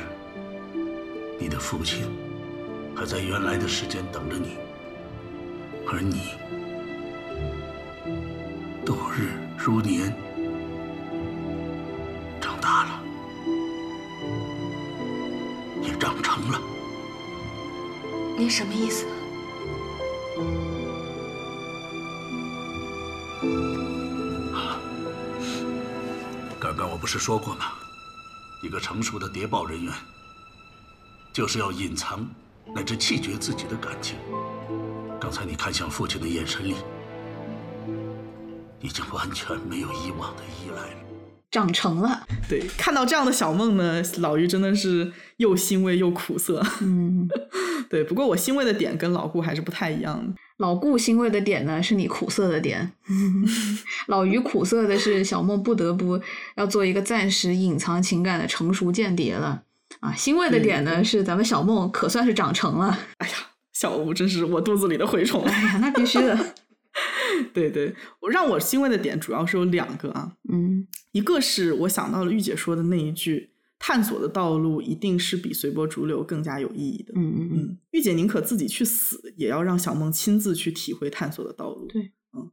[1.39, 2.05] 你的父亲
[2.95, 4.57] 还在原来的时间等着你，
[5.87, 6.31] 而你
[8.87, 10.15] 度日如年，
[18.43, 19.07] 您什么意思？
[24.53, 24.81] 啊
[26.59, 27.67] 刚刚我不是说过吗？
[28.61, 29.95] 一个成熟的谍报人员，
[31.33, 32.29] 就是要隐藏
[32.75, 34.17] 乃至弃绝自己的感情。
[35.21, 36.75] 刚才你看向父亲的眼神里，
[38.81, 41.02] 已经完全没有以往的依赖了。
[41.53, 42.27] 长成了。
[42.49, 46.61] 对，看到这样的小梦呢，老于真的是又欣慰又苦涩。
[46.81, 47.29] 嗯，
[47.89, 48.03] 对。
[48.03, 50.33] 不过我欣慰的点跟老顾还是不太一样的。
[50.57, 52.89] 老顾欣慰的点呢，是你苦涩的点；
[54.09, 56.21] 老于苦涩的是小梦不得不
[56.57, 59.63] 要做一个暂时隐藏情感的成熟间谍了。
[60.01, 62.99] 啊，欣慰的点呢是咱们小梦可算是长成了。
[63.19, 63.35] 哎呀，
[63.75, 65.43] 小吴真是我肚子里的蛔虫。
[65.45, 66.55] 哎呀，那必须的。
[67.55, 70.37] 对对，我让我欣慰的点主要是有两个啊。
[70.53, 73.51] 嗯，一个是我想到了玉姐说的那一句。
[73.85, 77.13] 探索的道路一定是比随波逐流更加有意义的。
[77.17, 81.89] 嗯嗯嗯，玉姐宁可自己去死，也要让小梦亲自去体会探索的道路。
[81.89, 82.49] 对，嗯。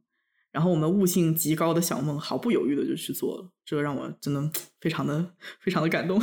[0.50, 6.20] 然后我们悟性极高的小梦毫不犹豫的就去做了，这个让我真的非常的非常的感动。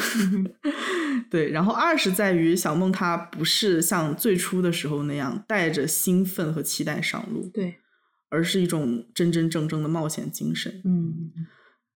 [1.32, 7.78] 对，然后二是在于小梦她不是像最初的时候那样带着兴奋和期待上路，对，
[8.30, 10.82] 而是一种真真正正的冒险精神。
[10.86, 11.32] 嗯，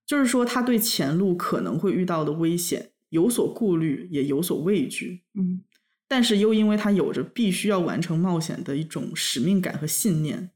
[0.06, 2.92] 就是说他对前路可能会遇到的危险。
[3.12, 5.60] 有所顾虑，也有所畏惧，嗯，
[6.08, 10.50] 但是又因为他有着必须要完成冒险的一种使命感和信念，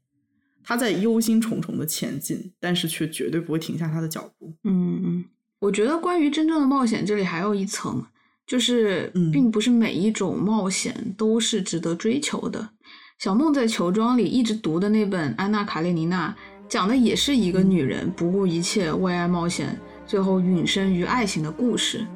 [0.64, 4.56] 他在忧心忡忡的前进，但是却绝对不会停下他的脚步。
[4.64, 5.24] 嗯嗯，
[5.58, 8.02] 我觉得关于真正的冒险，这里还有一层，
[8.46, 12.70] 就是并不是每一种冒险都是值得追求的。
[13.18, 16.28] 小梦在球庄里一直读的那本《安娜·卡列尼娜》，
[16.68, 19.74] 讲的也是一个女人不顾一切为爱冒险，
[20.06, 22.06] 最后陨身于爱情的故事。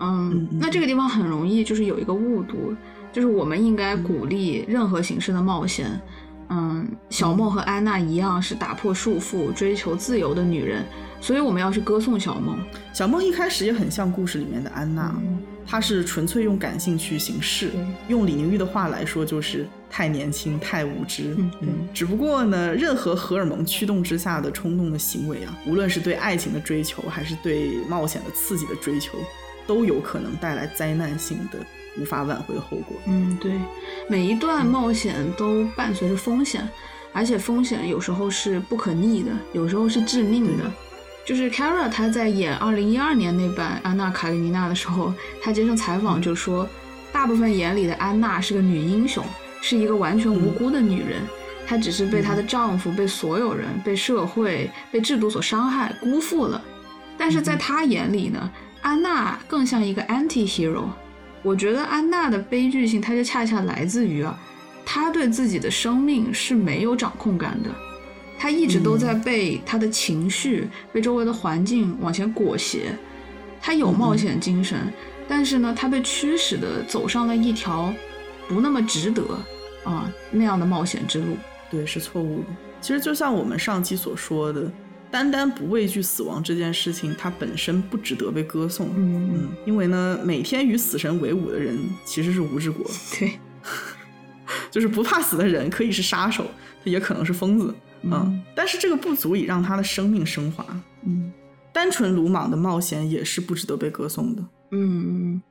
[0.00, 2.74] 嗯，那这个地方很容易就是有一个误读，
[3.12, 5.88] 就是我们应该鼓励任何形式的冒险。
[6.48, 10.84] 嗯，小梦和安娜一样是打破束缚、追求自由的女人，
[11.20, 12.58] 所以我们要去歌颂小梦。
[12.92, 15.14] 小梦一开始也很像故事里面的安娜，
[15.66, 17.70] 她是纯粹用感性去行事，
[18.08, 21.36] 用李宁玉的话来说就是太年轻、太无知。
[21.60, 29.18] 嗯，只不过呢，任何荷尔蒙驱动之下的冲动的行为啊，无论是对爱情的追求，还是对冒险的刺激的追求。
[29.64, 31.58] 都有可能带来灾难性的、
[31.96, 32.96] 无法挽回的后果。
[33.06, 33.52] 嗯，对，
[34.08, 36.68] 每一段冒险都伴随着风险，
[37.12, 40.64] 而且风险有时候是不可逆的，有时候是致命的。
[41.24, 45.12] 就是 Kara 她在演二零一二年那版《安娜·卡列尼娜》的时候，
[45.42, 46.68] 她接受采访就说，
[47.12, 49.24] 大部分眼里的安娜是个女英雄，
[49.60, 51.22] 是一个完全无辜的女人，
[51.66, 56.60] 她只是被她的丈夫、被所有人、被社会、被制度所伤害、辜负了。
[57.16, 58.50] 但是在她眼里呢？
[58.80, 60.86] 安娜更像一个 anti-hero，
[61.40, 64.36] 我觉得安娜的悲剧性，它就恰恰来自于啊，
[64.84, 67.70] 她对自己的生命是没有掌控感的，
[68.42, 72.92] 她一直都在被他的情绪、被周围的环境往前裹挟。
[73.60, 74.92] 他有冒险精神，
[75.28, 77.94] 但是呢，他被驱使的走上了一条
[78.48, 79.22] 不那么值得
[79.84, 81.36] 啊那样的冒险之路。
[81.70, 82.46] 对，是错误的。
[82.80, 84.68] 其实就像我们上期所说的。
[85.08, 88.88] 单单不畏惧死亡这件事情，它本身不值得被歌颂。
[88.96, 92.84] 嗯嗯，因为呢，每天与死神为伍的人其实是吴志国，
[93.16, 93.38] 对，
[94.72, 96.46] 就是不怕死的人，可以是杀手，
[96.82, 97.74] 他也可能是疯子。
[98.04, 100.64] 嗯，但是这个不足以让他的生命升华。
[101.04, 101.32] 嗯
[101.74, 104.42] 单纯鲁莽的冒险也是不值得被歌颂的。
[104.72, 105.42] 嗯嗯，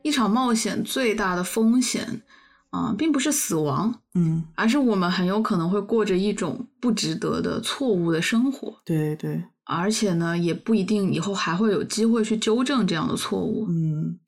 [0.00, 2.22] 一场冒险最大的风险
[2.70, 13.66] 啊、并不是死亡，嗯，而是我们很有可能会过着一种不值得的错误的生活，对对，而且呢，也不一定以后还会有机会去纠正这样的错误。
[13.68, 14.18] 嗯，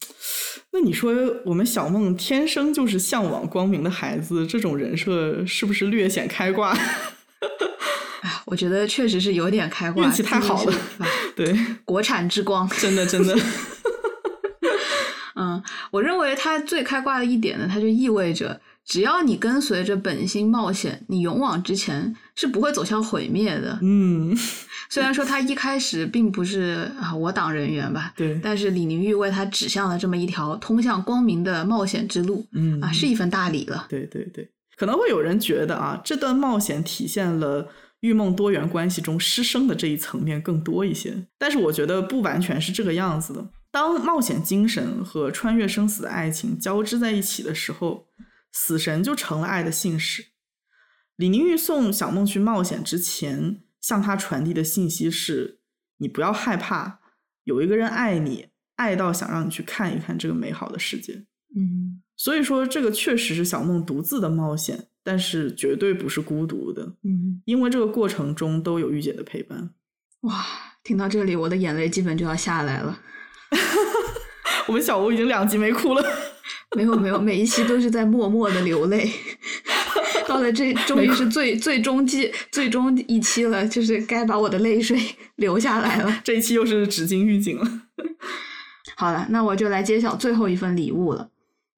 [0.73, 1.13] 那你说
[1.47, 6.77] 我们小梦天生就是向往光明的孩子，这种人设是不是略显开挂？
[8.23, 10.73] 哎， 我觉得确实是有点开挂，运气太好了
[11.35, 12.69] 对，国产之光。
[12.79, 13.37] 真的真的，
[15.37, 23.79] 嗯，我认为它最开挂的一点呢，它就意味着，只要你跟随着本心冒险，你勇往直前，是不会走向毁灭的。
[23.81, 24.37] 嗯，
[24.91, 33.87] 虽然说他一开始并不是啊我党人员吧，对，但是李宁玉为他指向了这么一条通向光明的冒险之路，嗯啊，是一份大礼了。
[33.89, 37.69] 对对对，可能会有人觉得啊，这段冒险体现了
[38.01, 43.51] 玉梦多元关系中师生的这一层面更多一些，但是我觉得不完全是这个样子的。
[43.71, 48.09] 当冒险精神和穿越生死的爱情交织在一起的时候，
[48.53, 50.27] 死神就成了爱的信使。
[51.17, 55.61] 李宁玉送小梦去冒险之前，向他传递的信息是：
[55.99, 57.01] 你不要害怕，
[57.45, 61.27] 有一个人爱你，爱到想让你去看一看这个美好的世界。
[61.55, 61.90] 嗯
[62.21, 69.71] 所以说，这个确实是小梦独自的冒险，但是绝对不是孤独的，嗯，因为这个过程中都有御姐的陪伴。
[70.21, 70.45] 哇，
[70.85, 73.01] 听到这里，我的眼泪基本就要下来了。
[74.69, 76.05] 我们小吴已经两集没哭了，
[76.77, 79.11] 没有没有，每一期都是在默默的流泪。
[80.29, 85.01] 到了这，终于是最最终季最终一期了，就是该把我的泪水
[85.37, 86.21] 流下来了。
[86.23, 87.67] 这一期又是纸巾预警了。
[88.97, 91.31] 好了，那我就来揭晓最后一份礼物了。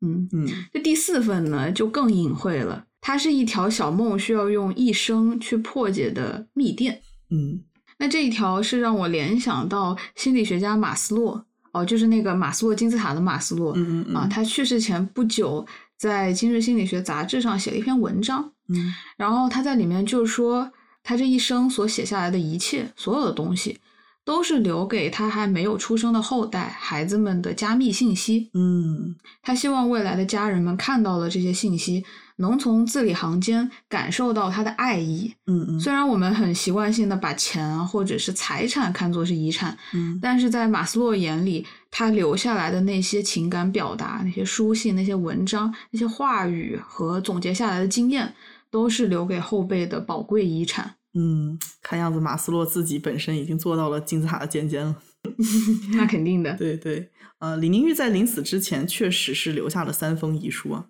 [0.03, 7.01] 嗯，嗯这第四份呢就更隐晦了，它是一条小梦需要用一生去破解的密电。
[7.31, 7.61] 嗯
[7.99, 13.73] 那这一条是让我联想到心理学家马斯洛，哦，就是那个马斯洛金字塔的马斯洛。
[13.77, 15.65] 嗯嗯啊，他去世前不久，
[15.97, 20.73] 在《今日心理学》杂志上写了一篇文章，嗯然后他在里面就说，
[21.05, 23.79] 他这一生所写下来的一切，所有的东西，
[24.25, 28.51] 都是留给他还没有出生的后代孩子们的加密信息。
[28.55, 32.05] 嗯他希望未来的家人们看到了这些信息，
[32.37, 35.35] 能从字里行间感受到他的爱意。
[35.47, 48.33] 嗯嗯虽然我们很习惯性的把钱啊或者是财产看作是遗产，嗯但是在马斯洛眼里，他留下来的那些情感表达、那些书信、那些文章、那些话语和总结下来的经验，
[48.71, 50.95] 都是留给后辈的宝贵遗产。
[51.15, 55.03] 嗯，看样子马斯洛自己本身已经做到了金字塔的尖尖了。
[55.95, 56.57] 那肯定的。
[56.57, 60.87] 对对，呃，李宁玉在临死之前确实是留下了三封遗书啊，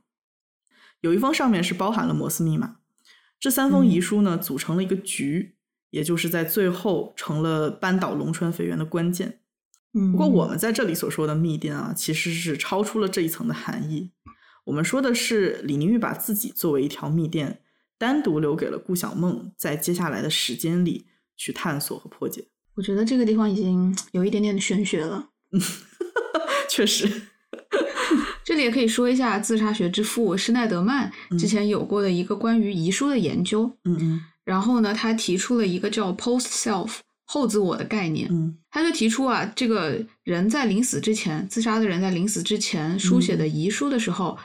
[1.00, 2.76] 有一封上面是包含了摩斯密码，
[3.38, 5.56] 这三封遗书呢组成了一个局，
[5.90, 9.40] 也就是在最后成了扳倒龙川肥源的关键。
[9.92, 14.12] 嗯，不过我们在这里所说的密电啊，其实是超出了这一层的含义。
[14.64, 17.60] 我们说的是李宁玉把自己作为一条密电，
[18.02, 22.44] 单独留给了顾晓梦，在接下来的时间里去探索和破解。
[22.74, 25.28] 我觉得这个地方已经有一点点的玄学了。
[26.68, 27.08] 确实，
[28.42, 33.70] 这里也可以说一下自杀学之父施耐德曼之前有过的一个关于遗书的研究。
[33.84, 36.94] 嗯嗯然后呢，他提出了一个叫 post self
[37.24, 38.28] 后自我的概念。
[38.32, 44.36] 嗯他就提出啊，这个人在临死之前，自杀的人在临死之前书写的遗书的时候，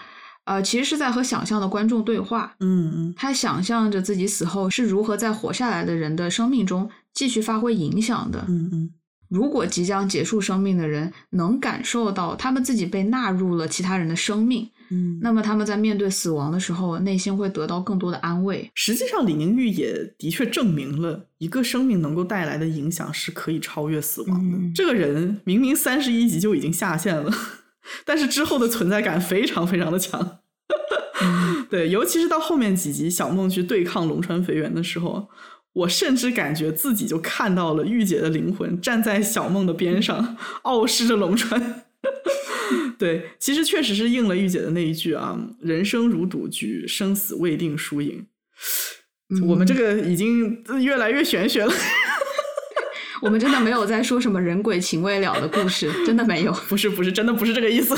[0.48, 2.56] 呃，其实是在和想象的观众对话。
[2.62, 8.46] 嗯嗯他想象着自己死后是如何在活下来的人的生命中继续发挥影响的。
[8.48, 8.90] 嗯嗯
[9.30, 15.20] 如果即将结束生命的人能感受到他们自己被纳入了其他人的生命，嗯。
[15.22, 18.72] 那么他们在面对死亡的时候，内心会得到更多的安慰。
[18.74, 24.58] 实际上，李宁玉也的确证明了一个生命能够带来的影响是可以超越死亡的。
[24.58, 27.30] 嗯这个人明明三十一集就已经下线了，
[28.06, 30.40] 但是之后的存在感非常非常的强。
[31.70, 35.28] 对，尤其是到后面几集，小梦去对抗龙川肥原的时候，
[35.74, 41.84] 我甚至感觉自己就看到了御姐的灵魂站在小梦的边上，傲视着龙川。
[42.98, 48.26] 对，其实确实是应了御姐的那一句啊：“人生如赌局，生死未定输赢。”
[49.46, 51.74] 我们这个已经越来越玄学了，
[53.22, 56.52] 我们真的没有在说什么人鬼情未了的故事，真的没有。
[56.70, 57.96] 不是不是，真的不是这个意思。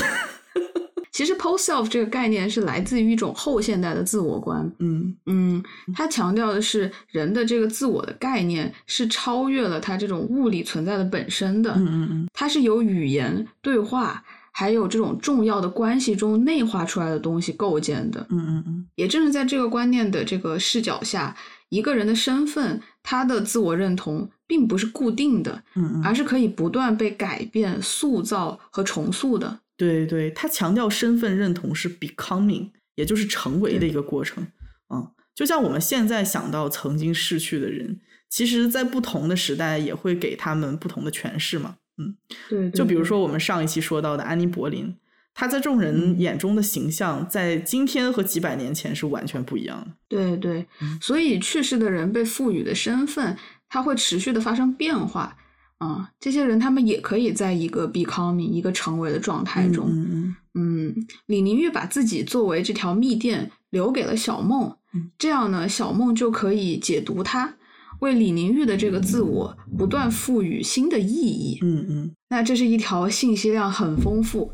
[1.12, 4.66] 其其实 post self 这个概念是来自于一种后现代的自我观。
[4.78, 5.62] 嗯嗯，
[5.94, 11.74] 它强调的是人的这个自我的概念是超越了它这种物理存在的本身的。
[11.76, 18.26] 嗯嗯嗯，它是由语言、对话，还有这种重要的关系中内化出来的东西构建的。
[18.30, 21.36] 嗯嗯嗯，也正是在这个观念的这个视角下，
[21.68, 29.60] 一个人的身份，他的自我认同并不是固定的，嗯嗯，而是可以不断被改变、塑造和重塑的。
[29.76, 34.44] 对对，他强调身份认同是 becoming，也就是成为的一个过程。
[34.92, 41.76] 嗯，就像我们现在想到曾经逝去的人，其实在不同的时代也会给他们不同的诠释嘛。
[41.98, 42.16] 嗯，
[42.48, 44.96] 对，就比如说我们上一期说到的安妮·柏林，
[45.32, 49.94] 她在众人眼中的形象，在今天和几百年前是完全不一样的。
[50.08, 50.66] 对对，
[51.00, 53.36] 所以去世的人被赋予的身份，
[53.70, 55.34] 它会持续的发生变化。
[55.78, 59.86] 啊，这些人他们也可以在一个 becoming 一个成为的状态中。
[59.88, 60.94] 嗯嗯嗯，
[61.24, 67.54] 李宁玉把自己作为这条密电留给了小梦，嗯这样呢，小梦就可以解读它，
[68.00, 71.58] 为李宁玉的这个自我不断赋予新的意义。
[71.62, 74.52] 嗯嗯，那这是一条信息量很丰富、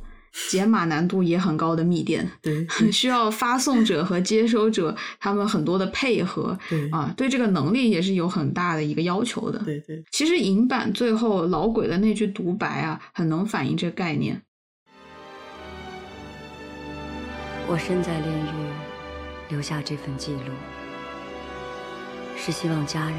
[0.51, 9.59] 解码难度也很高的密电，对 需要发送者和接收者他们很多的配合对啊，对这个能力也是有很大的一个要求的。
[9.61, 14.43] 对对，其实银版最后老鬼的那句独白啊，很能反映这个概念。
[17.67, 18.71] 我身在炼狱，
[19.49, 20.53] 留下这份记录，
[22.37, 23.19] 是希望家人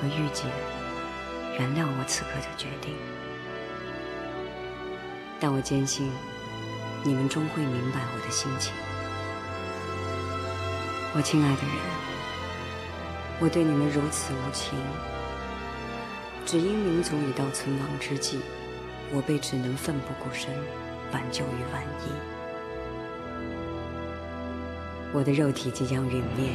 [0.00, 0.44] 和玉姐
[1.58, 2.94] 原谅我此刻的决定。
[5.40, 6.08] 但我坚信，
[7.04, 8.72] 你们终会明白我的心情。
[11.14, 11.76] 我亲爱的人，
[13.40, 14.78] 我对你们如此无情，
[16.46, 18.40] 只因民族已到存亡之际，
[19.12, 20.48] 我辈只能奋不顾身，
[21.12, 22.12] 挽救于万一。
[25.12, 26.54] 我的肉体即将陨灭，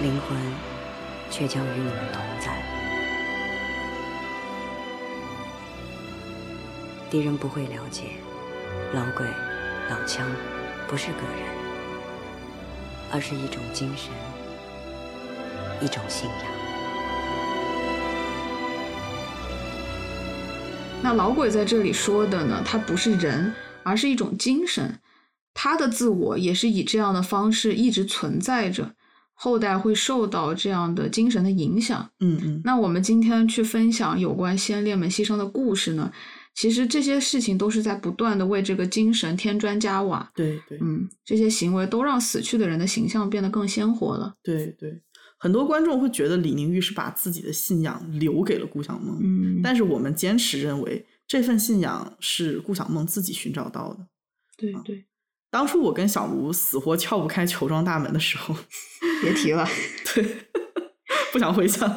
[0.00, 0.36] 灵魂
[1.30, 2.60] 却将与你们同在。
[7.10, 8.16] 敌人不会了解，
[8.94, 9.26] 老鬼、
[9.90, 10.26] 老枪
[10.86, 11.46] 不是个人，
[13.12, 14.10] 而是一种精神，
[15.80, 16.38] 一种信仰。
[21.02, 24.98] 那老鬼在这里说的呢，他不是人，而是一种精神。
[25.54, 28.92] 他的自我也是以这样的方式一直存在着，
[29.34, 32.10] 后代会受到这样的精神的影响。
[32.20, 36.12] 嗯嗯，那我们今天去分享有关先烈们牺牲的故事呢，
[36.58, 40.28] 其实这些事情都是在不断的为这个精神添砖加瓦。
[40.34, 44.34] 对对，嗯，这些行为都让死去的人的形象变得更鲜活了。
[44.42, 45.00] 对对，
[45.38, 54.08] 很多观众会觉得李宁玉是把自己的信仰留给了顾晓梦，嗯，但是我们坚持认为这份信仰是顾晓梦自己寻找到的。
[54.56, 55.04] 对对，
[55.52, 58.52] 当初我跟小卢死活撬不开球庄大门的时候，
[59.22, 59.64] 别提了。
[60.12, 60.26] 对，
[61.32, 61.88] 不想回想。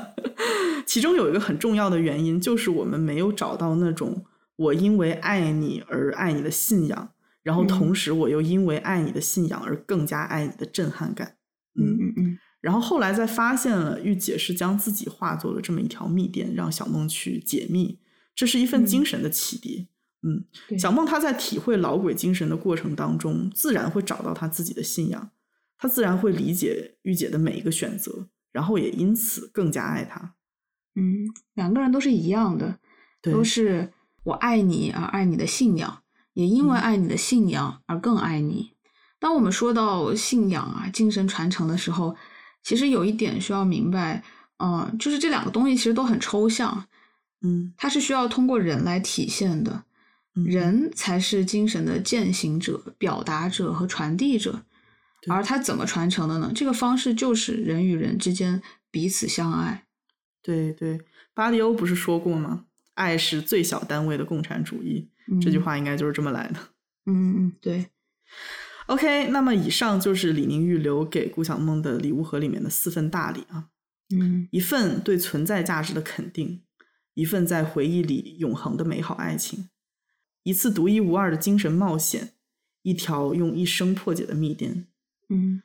[0.85, 4.23] 其中有一个很重要的原因，就是我们没有找到那种
[4.61, 7.09] 我因为爱你而爱你的信仰，
[7.41, 11.37] 然后同时我又因为爱你的信仰而更加爱你的震撼感。
[11.75, 12.37] 嗯嗯嗯。
[12.59, 17.97] 然后后来再发现了玉姐是将自己化作了这么一条密电，让小梦去解密，
[18.35, 19.87] 这是一份精神的启迪。
[20.21, 25.31] 嗯，对小梦她在体会老鬼精神的过程当中，自然会找到她自己的信仰，
[25.75, 30.35] 她自然会理解玉姐的每一个选择，然后也因此更加爱她。
[30.93, 32.77] 嗯，两个人都是一样的，
[33.23, 33.91] 都是
[34.23, 36.03] 我爱你而爱你的信仰，
[36.33, 38.73] 也因为嗯爱你的信仰而更爱你。
[39.19, 42.15] 当我们说到信仰啊、精神传承的时候，
[42.63, 44.23] 其实有一点需要明白，
[44.57, 46.85] 嗯、就是这两个东西其实都很抽象，
[47.41, 49.83] 嗯，它是需要通过人来体现的，
[50.35, 54.63] 嗯人才是精神的践行者、表达者和传递者。
[55.27, 56.51] 而它怎么传承的呢？
[56.55, 58.59] 这个方式就是人与人之间
[58.89, 59.85] 彼此相爱。
[60.41, 60.99] 对对，
[61.35, 62.65] 巴黎欧不是说过吗？
[62.93, 65.09] 爱是最小单位的共产主义，
[65.41, 66.59] 这句嗯话应该就是这么来的。
[67.05, 67.87] 嗯嗯，对。
[68.87, 73.69] OK，那么以上就是李宁玉留给顾晓梦的礼物盒里面的四份大礼啊。
[74.13, 76.63] 嗯一份对存在价值的肯定，
[77.13, 79.69] 一份在回忆里永恒的美好爱情，
[80.43, 82.33] 一次独一无二的精神冒险，
[82.81, 84.87] 一条用一生破解的密电。
[85.29, 85.63] 嗯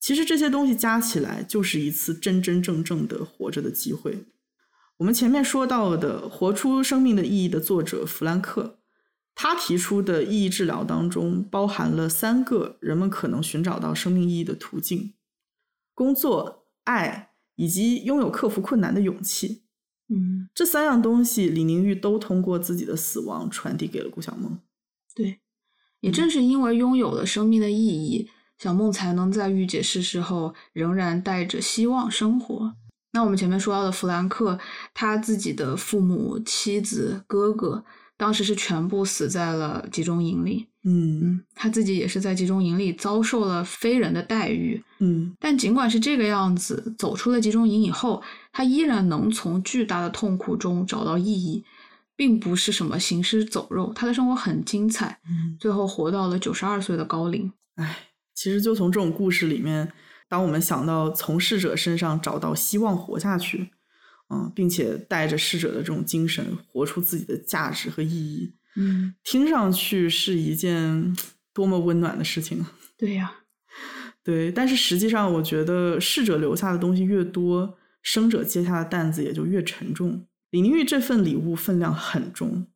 [0.00, 4.24] 其实这些东西加起来，就是一次真真正正的活着的机会。
[4.98, 8.78] 我们前面说到的《活出生命的意义》的作者弗兰克，
[9.34, 15.14] 他提出的意义治疗当中包含了三个人们可能寻找到生命意义的途径：
[15.94, 19.64] 工作、爱以及拥有克服困难的勇气。
[20.08, 24.60] 嗯，这三样东西，李宁玉都通过自己的死亡传递给了顾晓梦。
[25.14, 25.40] 对。
[26.00, 28.28] 也正是因为拥有了生命的意义，
[28.58, 32.76] 小梦才能在御姐逝世后仍然带着希望生活。
[33.14, 34.58] 那我们前面说到的弗兰克，
[34.92, 37.84] 他自己的父母、妻子、哥哥，
[38.16, 40.66] 当时是全部死在了集中营里。
[40.86, 44.82] 嗯他自己也是在集中营里遭受了非人的待遇。
[44.98, 51.64] 嗯但尽管是这个样子，走出了集中营以后，他依然能从巨大的痛苦中找到意义，
[52.16, 53.92] 并不是什么行尸走肉。
[53.94, 57.50] 他的生活很精彩，嗯，最后活到了九十二岁的高龄。
[57.76, 57.96] 哎，
[58.34, 59.90] 其实就从这种故事里面，
[60.34, 63.70] 当我们想到从逝者身上找到希望活下去，
[64.30, 71.16] 嗯，并且带着逝者的这种精神，活出自己的价值和意义，嗯，听上去是一件
[71.52, 72.72] 多么温暖的事情啊！
[72.98, 73.32] 对呀、
[74.24, 80.26] 对，但是实际上，我觉得逝者留下的东西越多，生者接下的担子也就越沉重。
[80.50, 82.66] 李宁玉这份礼物分量很重，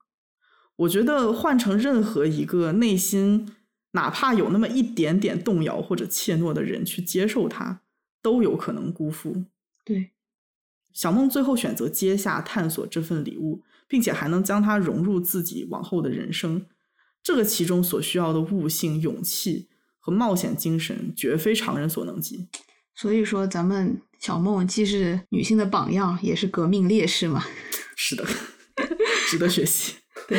[0.77, 3.51] 我觉得换成任何一个内心
[3.93, 7.81] 哪怕有那么一点点动摇或者怯懦的人去接受它，
[8.23, 9.45] 都有可能辜负。
[9.85, 10.11] 对，
[10.93, 16.67] 小梦最后选择接下探索这份礼物，并且还能将它融入自己往后的人生，
[17.23, 19.69] 这个其中所需要的悟性、勇气
[19.99, 22.49] 和冒险精神，绝非常人所能及。
[22.95, 27.45] 所以说咱们小梦既是女性的榜样，也是革命烈士嘛。
[27.97, 28.27] 是的，
[29.31, 29.95] 值得学习。
[30.27, 30.39] 对，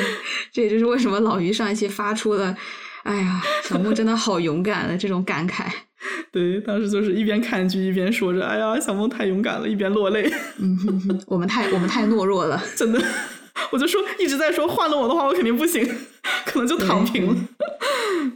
[0.52, 2.56] 这也就是为什么老于上一期发出了
[3.04, 5.66] “哎呀，小梦真的好勇敢”的这种感慨。
[6.32, 10.32] 对，当时就是一边看剧一边说着：“哎呀，小梦太勇敢了”，一边落泪。
[10.60, 12.62] 嗯哼哼，我们太我们太懦弱了。
[12.76, 13.02] 真的，
[13.72, 15.86] 我就说一直在说，换了我的话，我肯定不行，
[16.46, 17.36] 可能就躺平了。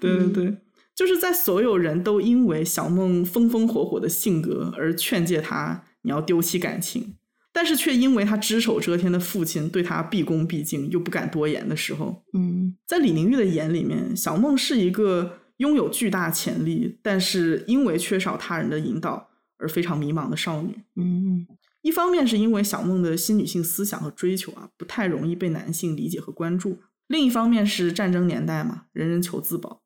[0.01, 0.57] 对对对，
[0.95, 7.15] 就是在所有人都因为小梦风风火火的性格而劝诫他你要丢弃感情，
[7.53, 12.75] 但是却因为他只手遮天的父亲对他毕恭毕敬又不敢多言的时候，嗯。
[12.85, 20.75] 在李玲玉的眼里面，小梦是一个拥有巨大潜力，但是因为缺少他人的引导而非常迷茫的少女。
[20.95, 21.45] 嗯
[21.83, 26.77] 一方面是因为小梦的新女性思想和追求啊，不太容易被男性理解和关注；
[27.07, 29.81] 另一方面是战争年代嘛，人人求自保，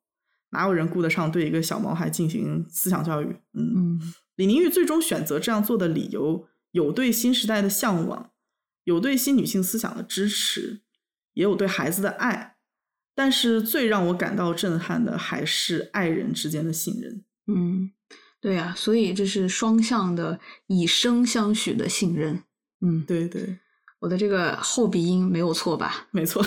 [0.50, 3.26] 哪有人顾得上对一个小毛孩进行思想教育？
[3.52, 4.00] 嗯，嗯。
[4.36, 8.30] 李宁玉最终选择这样做的理由，有对新时代的向往，
[8.84, 10.82] 有对新女性思想的支持，
[11.34, 12.56] 也有对孩子的爱。
[13.14, 17.24] 但是最让我感到震撼的，还是爱人之间的信任。
[17.48, 17.90] 嗯，
[18.40, 20.38] 对呀、所以这是双向的
[20.68, 22.44] 以身相许的信任。
[22.80, 23.58] 嗯，对对，
[23.98, 26.06] 我的这个后鼻音没有错吧？
[26.12, 26.44] 没错。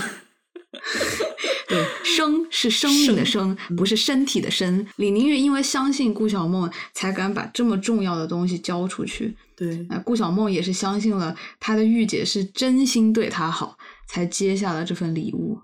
[1.71, 4.85] 对， 生是生命的生，嗯不是身体的身。
[4.97, 9.35] 李宁玉因为相信顾小梦，才敢把这么重要的东西交出去。
[9.55, 15.57] 对，那顾小梦也是相信了她的御姐是真心对她好，才接下了这份礼物。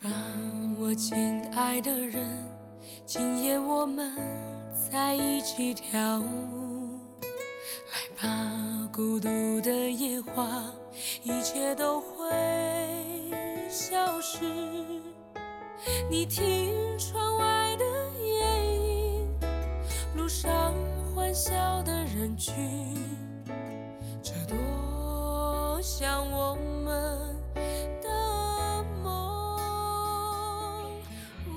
[0.00, 0.12] 让
[0.78, 1.16] 我亲
[1.54, 2.22] 爱的人，
[3.06, 4.14] 今夜我们
[4.92, 7.00] 在一起跳舞。
[7.92, 9.28] 来吧，孤独
[9.60, 10.64] 的野花，
[11.22, 12.26] 一切都会
[13.70, 14.40] 消失。
[16.10, 17.84] 你听窗外的
[18.18, 19.28] 夜莺，
[20.16, 20.72] 路上
[21.14, 22.54] 欢笑的人群，
[24.22, 27.36] 这多像我们
[28.02, 29.12] 的梦。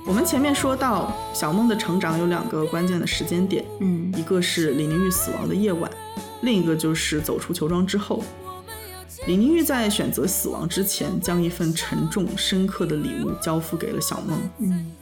[0.06, 5.90] 我们前面说到，小梦的成长有两个关键的时间点，嗯一个是李宁玉死亡的夜晚，
[6.42, 8.22] 另一个就是走出球庄之后。
[9.26, 14.40] 李宁玉在选择死亡之前，将一份沉重深刻的礼物交付给了小梦。
[14.58, 14.92] 嗯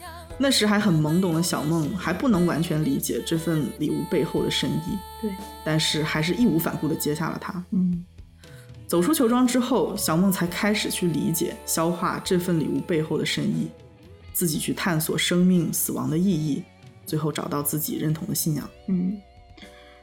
[0.40, 5.32] 那时还很懵懂的小梦，还不能完全理解这份礼物背后的深意，对，
[5.64, 7.64] 但是还是义无反顾地接下了它。
[7.72, 8.04] 嗯
[8.86, 13.68] 走出球庄之后，小梦才开始去理解、消化这份礼物背后的深意，
[14.32, 16.62] 自己去探索生命、死亡的意义，
[17.04, 18.70] 最后找到自己认同的信仰。
[18.86, 19.18] 嗯。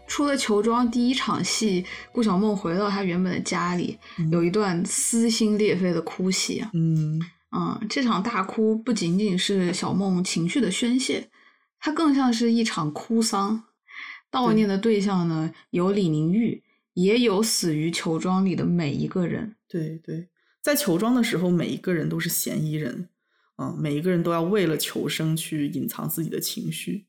[0.08, 3.98] 出了球庄第一场戏，顾小梦回到她原本的家里，
[4.32, 6.70] 有一段撕心裂肺的哭戏啊。
[6.74, 11.30] 嗯嗯，这场大哭不仅仅是小梦情绪的宣泄，
[11.80, 13.64] 它更像是一场哭丧。
[14.32, 16.62] 悼念的对象呢，有李宁玉，
[16.94, 19.56] 也有死于球庄里的每一个人。
[19.70, 20.28] 对对，
[20.62, 23.08] 在球庄的时候，每一个人都是嫌疑人，
[23.58, 27.06] 嗯，每一个人都要为了求生去隐藏自己的情绪。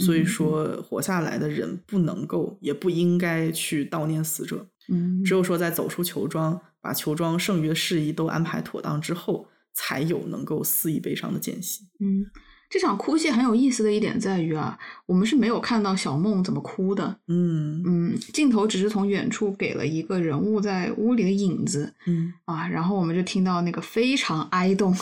[0.00, 4.66] 所以嗯说，活下来的人不能够，也不应该去悼念死者。
[4.88, 11.84] 嗯，只有说在走出球庄，把球庄剩余的事宜都安排妥当之后，才有能够肆意悲伤的间隙。
[12.00, 12.26] 嗯，
[12.68, 17.18] 这场哭戏很有意思的一点在于啊，我们是没有看到小梦怎么哭的。
[17.28, 24.96] 嗯嗯，镜头只是从远处给了一个人物在屋里的影子嗯啊，然后我们就听到那个非常哀动、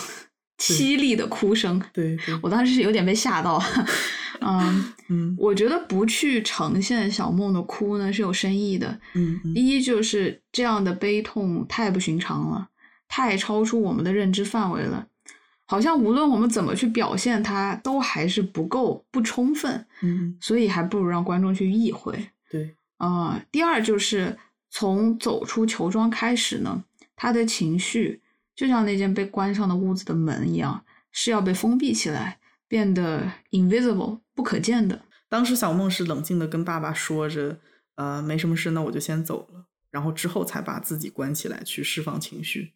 [0.59, 1.81] 凄厉的哭声。
[1.93, 3.63] 对对，我当时是有点被吓到。
[4.41, 8.89] 嗯嗯我觉得不去呈现小梦的哭呢是有深意的。
[9.15, 12.69] 嗯嗯第一就是这样的悲痛太不寻常了，
[13.09, 15.09] 太超出我们的认知范围了，
[15.67, 22.31] 好像无论我们怎么去表现它，都还是不够不充分，嗯，所以还不如让观众去意会。
[22.49, 24.39] 对，啊、第二就是
[24.71, 26.85] 从走出球庄开始呢，
[27.17, 28.21] 他的情绪
[28.59, 35.01] 就像那间被关上的屋子的门一样，是要被封闭起来，变得 invisible 不可见的。
[35.29, 37.61] 当时小梦是冷静的跟爸爸说着，
[37.95, 39.67] 呃，没什么事，那我就先走了。
[39.93, 42.73] 然后之后才把自己关起来去释放情绪。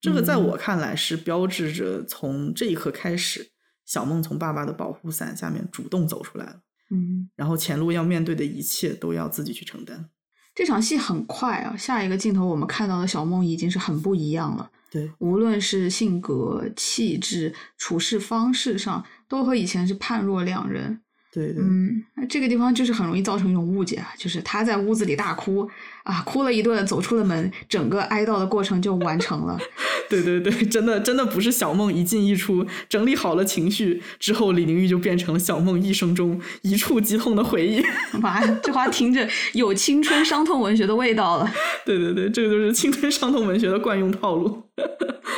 [0.00, 3.52] 这个在嗯我看来是标志着从这一刻开始，
[3.86, 6.60] 小梦从爸爸的保护伞下面主动走出来了。
[6.90, 10.10] 嗯，然后前路要面对的一切都要自己去承担。
[10.56, 14.72] 这场戏很快啊，下一个镜头我们看到的小梦已经是很不一样了。
[14.94, 21.00] 对，无论是性格、气质、处事方式上，都和以前是判若两人。
[21.32, 25.68] 对对，嗯，那这个地方就是很容易造成一种误解啊，就是他在屋子里大哭
[26.04, 29.58] 啊，哭了一顿，走出了门，整个哀悼的过程就完成了。
[30.08, 37.82] 对对对，真的真的不是小梦一进一出，整理好了情绪之后，李玲玉就变成了小梦一生中一触即痛的回忆。
[38.20, 41.50] 妈呀，这话听着有青春伤痛文学的味道了。
[41.86, 44.62] 对对对，这个就是青春伤痛文学的惯用套路。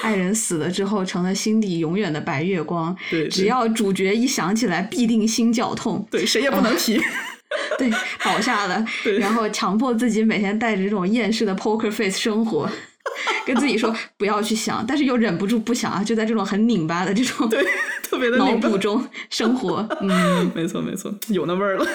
[0.02, 2.94] 爱人死了之后，成了心底永远的白月光。
[3.08, 6.04] 对对只要主角一想起来，必定心绞痛。
[6.10, 7.00] 对，谁也不能提。
[7.78, 7.90] 对，
[8.24, 8.84] 倒下了，
[9.20, 12.68] 然后强迫自己每天带着这种厌世的 poker face 生活，
[13.46, 17.64] 跟自己说不要去想，但是又忍不住不想啊，就在这种很拧巴的这种对，
[18.02, 19.86] 特别的脑补中生活。
[20.00, 21.86] 嗯，没错没错，有那味儿了。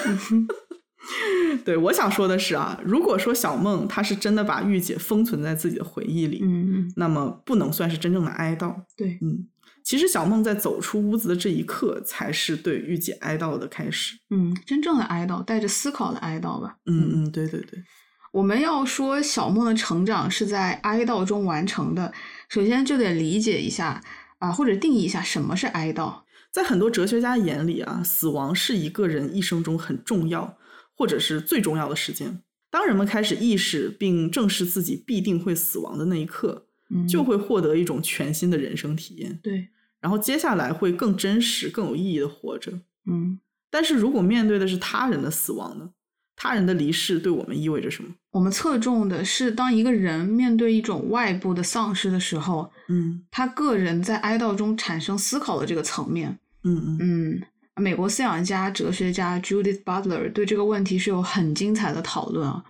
[1.66, 8.74] 对，我想说的是啊，如果说小梦她是真的把御姐封存在自己的回忆里，嗯，那么不能算是真正的哀悼。
[8.96, 9.48] 对，嗯，
[9.84, 14.16] 其实小梦在走出屋子的这一刻，才是对玉姐哀悼的开始。
[14.30, 16.78] 嗯，真正的哀悼，带着思考的哀悼吧。
[16.86, 17.84] 嗯嗯，对对对，
[18.32, 22.14] 我们要说小梦的成长是在哀悼中完成的，
[22.50, 24.02] 首先就得理解一下
[24.40, 26.22] 啊、或者定义一下什么是哀悼。
[26.52, 30.58] 在很多哲学家眼里啊，死亡是一个人一生中很重要
[30.96, 32.42] 或者是最重要的事件。
[32.70, 36.71] 当人们开始意识并正视自己必定会死亡的那一刻，嗯，
[37.08, 39.40] 就会获得一种全新的人生体验。
[39.42, 39.68] 对，
[40.00, 42.72] 然后接下来会更真实、更有意义的活着。
[43.06, 43.40] 嗯，
[43.70, 45.90] 但是如果面对的是他人的死亡呢？
[46.36, 48.10] 他人的离世对我们意味着什么？
[48.32, 56.40] 我们侧重的是，当一个人面对一种外部的丧失的时候，嗯他个人在哀悼中产生思考的这个层面。
[56.64, 62.64] 嗯嗯嗯，美国思想家、哲学家 Judith Butler 对这个问题是有很精彩的讨论啊。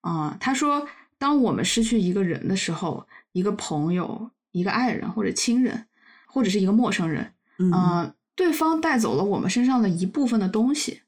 [0.00, 0.86] 啊、他说，
[1.18, 5.86] 当我们失去一个人的时候，一个朋友、一个爱人或者亲人，
[6.26, 11.02] 或者是一个陌生人，嗯啊、对方带走了我们身上的一部分的东西，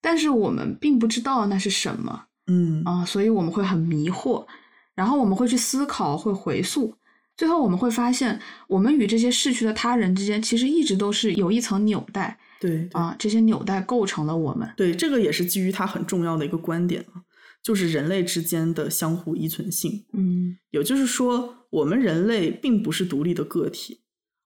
[0.00, 4.46] 但是我们并不知道那是什么嗯啊、所以我们会很迷惑，
[4.94, 6.94] 然后我们会去思考，会回溯，
[7.36, 14.66] 最后我们会发现，我们与这些逝去的他人之间，其实一直都是有一层纽带对对啊，这些纽带构成了我们。
[14.78, 17.20] 对，这个也是基于他很重要的一个观点啊，
[17.62, 20.04] 就是人类之间的相互依存性。
[20.12, 24.00] 嗯也就是说，我们人类并不是独立的个体，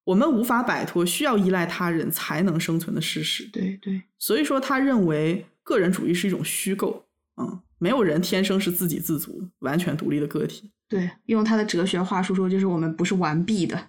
[0.05, 3.49] 我们无法摆脱需要依赖他人才能生存的事实。
[3.53, 7.05] 对对，所以说，他认为个人主义是一种虚构，
[7.41, 10.73] 嗯，没有人天生是自给自足、完全独立的个体。
[10.89, 13.87] 对，用他的哲学话术说，就是我们不是完璧的。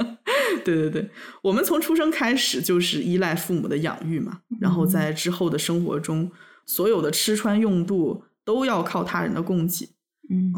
[0.62, 1.10] 对对对，
[1.42, 6.30] 我们从出生开始就是依赖父母的养育嘛，然后在之后的生活中，
[6.66, 9.88] 所有的吃穿用度都要靠他人的供给。
[10.28, 10.52] 嗯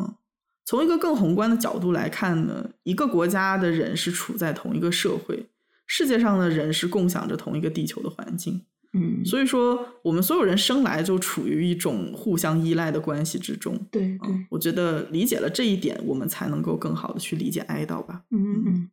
[0.68, 5.46] 从一个更宏观的角度来看呢，一个国家的人是处在同一个社会，
[5.86, 8.60] 世界上的人是共享着同一个地球的环境。
[8.92, 13.74] 嗯，所以说，我们所有人生来就处于一种互相依赖的关系之中。
[13.90, 18.20] 对对，嗯，我觉得理解了这一点，我们才能够更好的去理解哀悼吧。
[18.30, 18.90] 嗯嗯，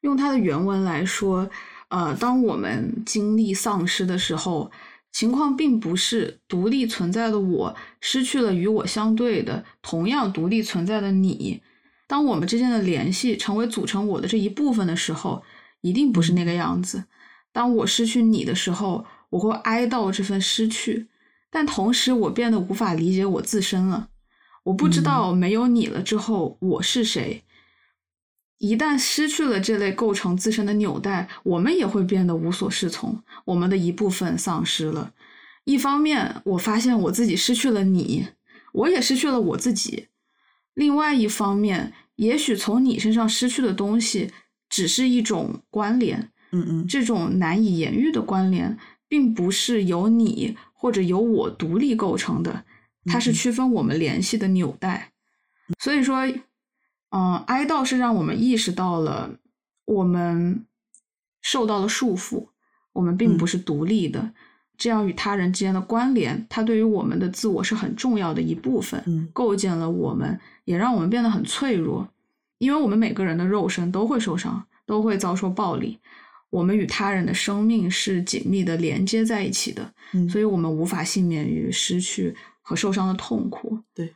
[0.00, 1.48] 用他的原文来说，
[1.90, 4.68] 呃，当我们经历丧失的时候，
[5.14, 11.62] 情况并不是独立存在的我失去了与我相对的同样独立存在的你。
[12.08, 15.44] 当我们之间的联系成为组成我的这一部分的时候，
[15.82, 17.04] 一定不是那个样子。
[17.52, 21.06] 当我失去你的时候，我会哀悼这份失去，
[21.48, 24.08] 但同时我变得无法理解我自身了。
[24.64, 27.43] 我不知道没有你了之后我是谁。
[28.64, 35.12] 一旦失去了这类构成自身的纽带，我们也会变得无所适从，我们的一部分丧失了。
[35.64, 38.28] 一方面，我发现我自己失去了你，
[38.72, 40.06] 我也失去了我自己；
[40.72, 44.30] 另外一方面，也许从你身上失去的东西，
[44.70, 52.64] 只是一种关联，嗯嗯，这种难以言喻的关联，并不是由你或者由我独立构成的，
[53.04, 55.12] 它是区分我们联系的纽带。
[55.78, 56.26] 所以说，
[57.16, 59.30] 嗯，哀悼是让我们意识到了
[59.84, 60.66] 我们
[61.40, 62.48] 受到了束缚，
[62.92, 64.32] 我们并不是独立的。
[64.76, 72.08] 这样与他人之间的关联，它对于我们的自我是很重要的一部分，嗯构建了我们，也让我们变得很脆弱。
[72.58, 76.00] 因为我们每个人的肉身都会受伤，都会遭受暴力，
[76.50, 83.78] 我们与他人的生命是紧密的连接在一起的，嗯，所以我们无法幸免于失去和受伤的痛苦。
[83.94, 84.12] 对，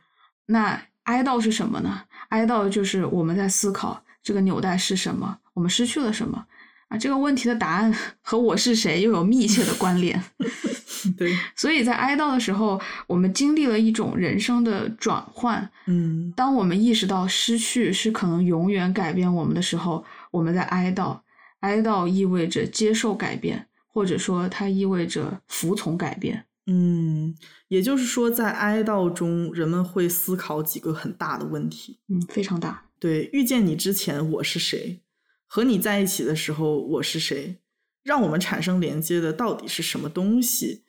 [0.47, 2.03] 那哀悼是什么呢？
[2.29, 6.45] 哀悼就是我们在思考这个纽带是什么，我们失去了什么
[6.87, 6.97] 啊？
[6.97, 10.21] 这个问题的答案和我是谁又有密切的关联。
[11.17, 15.69] 对， 所以在哀悼的时候，我们经历了一种人生的转换。
[15.87, 21.17] 嗯当我们意识到失去是可能永远改变我们的时候，我们在哀悼。
[21.61, 26.45] 哀悼意味着接受改变，或者说它意味着服从改变。
[26.71, 27.35] 嗯，
[27.69, 31.97] 也就是说，在哀悼中，人们会思考几个很大的问题。
[32.07, 32.85] 嗯，非常大。
[32.99, 35.01] 对，遇见你之前我是谁？
[35.47, 37.57] 和你在一起的时候我是谁？
[38.03, 40.83] 让我们产生连接的到底是什么东西？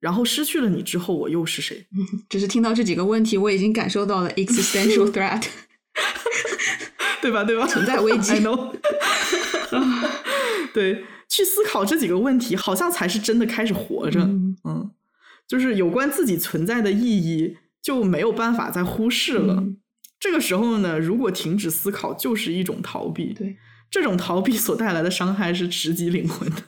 [0.00, 1.86] 然后失去了你之后，我又是谁？
[2.28, 5.46] 只是听到这几个问题，我已经感受到了 existential threat，
[7.22, 7.44] 对吧？
[7.44, 7.64] 对吧？
[7.68, 8.34] 存在危机
[10.74, 14.20] 对，去思考这几个问题，好像才是真的开始活着。
[14.20, 14.90] 嗯嗯，
[15.46, 19.54] 就是有关自己存在的意义，就没有办法再忽视了。
[19.58, 19.78] 嗯
[20.20, 23.32] 这个时候呢，如果停止思考，就是一种逃避。
[23.34, 23.56] 对，
[23.90, 26.62] 这种逃避所带来的伤害是直击灵魂的，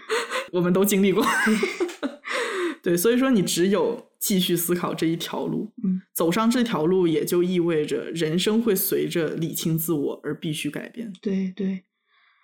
[0.52, 1.22] 我们都经历过。
[2.82, 11.12] 对，所以说你只有继续思考这一条路，嗯，走上这条路，也就意味着人生会随着理清自我而必须改变。
[11.20, 11.84] 对对。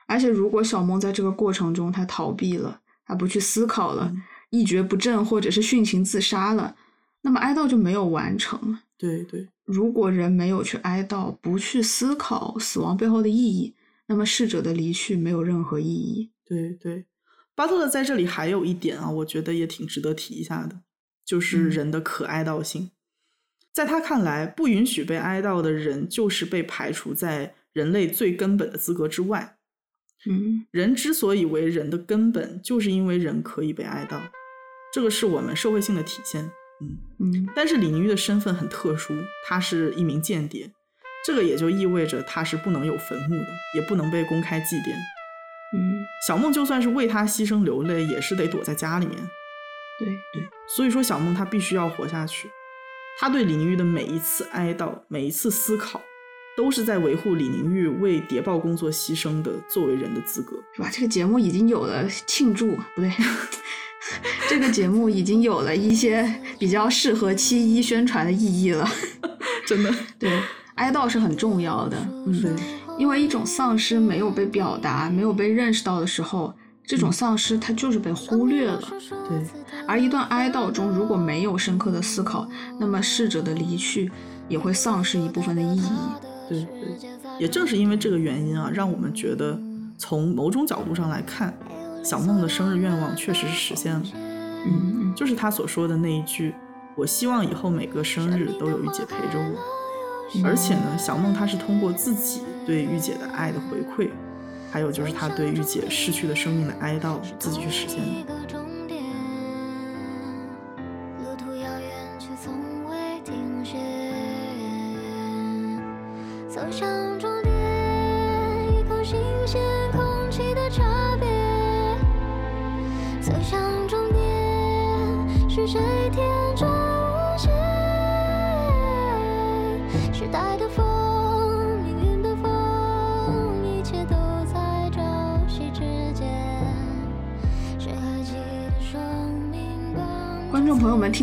[0.06, 6.76] 而且，如果小梦在这个过程中他逃避了，他不去思考了，嗯一蹶不振，或者是殉情自杀了，
[7.22, 8.78] 那么哀悼就没有完成。
[8.98, 13.74] 对对，如果人没有去哀悼，不去思考死亡背后的意义，
[14.06, 16.30] 那么逝者的离去没有任何意义。
[16.44, 17.06] 对对，
[17.54, 20.80] 巴特勒在这里还有一点啊，我觉得也挺值得提一下的，
[21.24, 22.90] 就是嗯人的可哀悼性。
[23.72, 29.56] 在他看来，不允许被哀悼的人，就是被排除在人类最根本的资格之外。
[30.26, 34.20] 嗯人之所以为人的根本，就是因为人可以被哀悼，
[34.92, 36.50] 这个是我们社会性的体现。
[36.80, 39.14] 嗯，嗯但是李宁玉的身份很特殊，
[39.46, 40.70] 他是一名间谍，
[41.26, 44.94] 这个也就意味着他是不能有坟墓的，也不能被公开祭奠。
[45.76, 49.16] 嗯，小梦就算是为他牺牲流泪，也是得躲在家里面。
[49.98, 52.50] 对对，所以说，小梦她必须要活下去。
[53.18, 56.00] 她对李宁玉的每一次哀悼，每一次思考，
[56.56, 60.56] 都是在维护李宁玉为谍报工作牺牲的作为人的资格。
[60.72, 60.88] 是吧？
[60.90, 63.10] 这个节目已经有了庆祝，不对，
[64.48, 68.88] 这个节目已经有了一些比较适合七一宣传的意义了。
[69.66, 70.40] 真的， 对，
[70.76, 71.96] 哀悼是很重要的，
[72.26, 72.52] 嗯，对，
[72.98, 76.52] 因为一种丧失没有被表达、没有被认识到的时候，
[76.84, 78.82] 这种丧失它就是被忽略了。
[79.28, 79.38] 对，
[79.86, 82.48] 而一段哀悼中如果没有深刻的思考，
[82.80, 84.10] 那么逝者的离去
[84.48, 85.90] 也会丧失一部分的意义。
[86.48, 89.56] 对对，也正是因为这个原因啊，让我们觉得
[89.96, 91.56] 从某种角度上来看，
[92.02, 94.02] 小梦的生日愿望确实是实现了。
[94.64, 96.54] 嗯嗯就是他所说的那一句
[96.94, 99.58] ：“我希望以后每个生日都有玉姐陪着我。”
[100.44, 104.10] 而且呢，小梦她是通过自己对玉姐的爱的回馈，
[104.70, 108.59] 还有就是她对玉姐逝去的生命的哀悼，自己去实现的。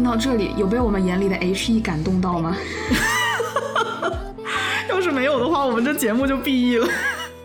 [0.08, 2.56] 到这里，有被我们眼里的 H.E 感动到吗？
[4.88, 6.88] 要是没有的话，我们这节目就 BE 了。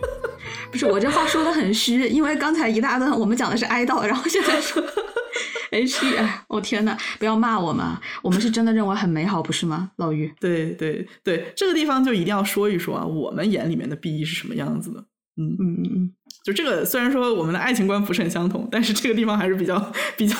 [0.71, 4.81] 不是，我这话说的很虚，因为刚才一大段我们讲的是哀悼，然后现在说
[5.73, 10.33] H.E，哎，我、天呐，不要骂我们啊，我们是真的认为很美好，不是吗，老于？
[10.39, 15.01] 对对对，这个地方就一定要说一说啊，我们眼里面的 BE 是什么样子的。
[15.37, 16.13] 嗯，嗯嗯嗯，
[16.45, 20.37] 就这个，虽然说我们的爱情观不是很相同，但是这个地方还是比较比较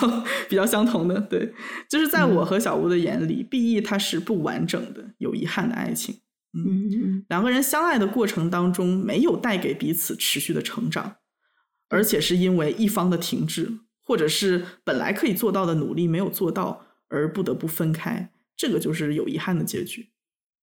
[0.49, 1.21] 比较相同的。
[1.21, 1.55] 对，
[1.89, 6.17] 就是在我和小吴的眼里、b e 它是不完整的、有遗憾的爱情。
[6.55, 11.17] 嗯嗯两个人相爱的过程当中，没有带给彼此持续的成长，
[11.89, 13.71] 而且是因为一方的停滞，
[14.05, 20.09] 或者是本来可以做到的努力没有做到，而不得不分开，这个就是有遗憾的结局。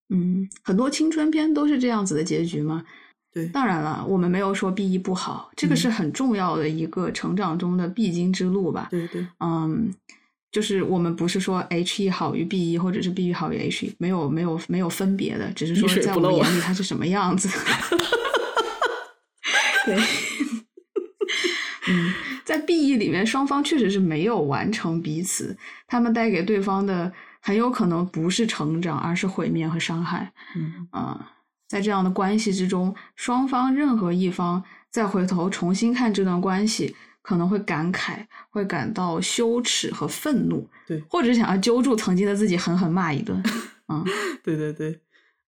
[0.09, 2.83] 嗯，很多青春片都是这样子的结局嘛。
[3.31, 8.87] 对，当然了，我们没有说 B E 不好，这个是很重要的一个成长中的必经之路吧。
[8.89, 9.93] 对对，嗯，
[10.51, 17.47] 就是我们不是说 H E 好于 B E，或者是 B E 好于 H E，没有没有没有分别的，只是说在我们眼 里它是什么样子。
[19.85, 19.95] 对，
[21.89, 22.13] 嗯，
[22.43, 25.55] 在 B E 里面，双方确实是没有完成彼此，
[25.87, 27.11] 他们带给对方的
[27.41, 30.31] 很有可能不是成长，而是毁灭和伤害。
[30.55, 31.31] 嗯啊、
[31.69, 43.41] 在这样的关系之中，双方任何一方再回头重新看这段关系，可能会感慨，会感到羞耻和愤怒，对或者想要揪住曾经的自己狠狠骂一顿。
[43.87, 44.03] 嗯，
[44.43, 44.99] 对对对，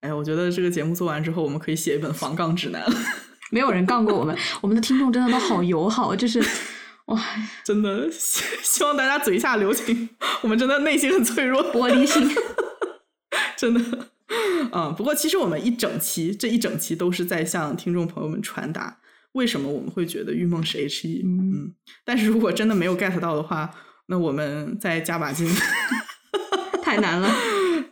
[0.01, 2.95] 哎，我觉得这个节目做完之后，我们可以写一本防杠指南了。
[3.49, 6.39] 没有人杠过我们，我们的听众真的都好友好，就是
[7.05, 7.19] 哇，
[7.65, 10.07] 真的希希望大家嘴下留情，
[10.41, 12.30] 我们真的内心很脆弱，玻璃心。
[13.57, 14.11] 真的。
[14.72, 18.98] 嗯，不过其实我们一整期这一整期都是在向听众朋友们传达
[19.34, 21.22] 为什么我们会觉得《玉梦》是 H E。
[21.24, 21.74] 嗯嗯，
[22.04, 23.72] 但是如果真的没有 get 到的话，
[24.08, 25.50] 那我们再加把劲。
[26.84, 27.34] 太难了。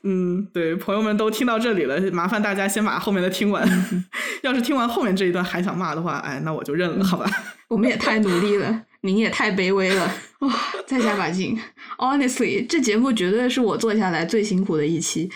[0.04, 3.68] 嗯，对，朋友们都听到这里了，麻烦大家先把后面的听完。
[4.44, 7.30] 要是听完后面这一段还想骂的话，哎，那我就认了，好吧？
[7.68, 10.54] 我们也太努力了，您也太卑微了，哇！
[10.88, 11.58] 再加把劲。
[11.98, 15.30] Honestly，这节目绝对是我做下来最辛苦的一期，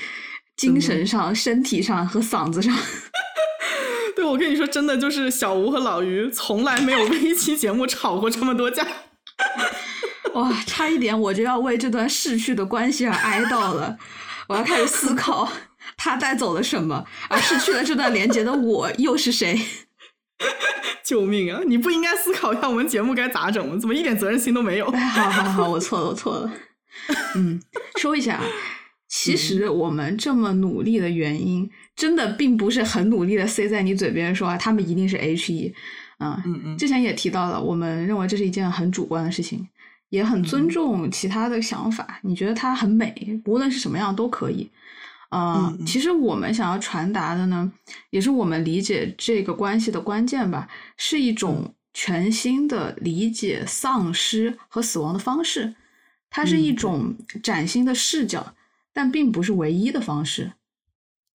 [0.56, 2.76] 精神上、身体上和嗓子上。
[4.16, 8.86] 对，我跟你说，真的就是小吴和老于从来没有为一期节目吵过这么多架。
[10.34, 13.97] 哇，差一点我就要为这段逝去的关系而哀悼了。
[14.47, 15.51] 我要开始思考，
[15.97, 19.60] 他带走了什么，而失去了这段连接的我又是谁？
[21.04, 21.62] 救命啊！
[21.66, 23.78] 你不应该思考一下我们节目该咋整吗？
[23.78, 24.86] 怎么一点责任心都没有？
[24.88, 26.51] 哎，好好好，我错了，我错了。
[27.36, 27.62] 嗯，
[27.97, 28.39] 说一下，
[29.16, 35.72] 其实我们这么努力的原因，真的并不是很努力的塞在你嘴边说啊，他们一定是 H E。
[36.18, 39.68] 啊，嗯嗯，之前也提到了，我们认为这是一件很主观的事情，
[40.09, 42.20] 也很尊重其他的想法。
[42.24, 44.68] 你觉得它很美，无论是什么样都可以。
[45.30, 47.72] 呃，嗯嗯其实我们想要传达的呢，
[48.09, 55.76] 也是我们理解这个关系的关键吧，是一种全新的理解丧失和死亡的方式。
[56.32, 58.55] 它是一嗯种崭新的视角，
[58.93, 60.53] 但并不是唯一的方式。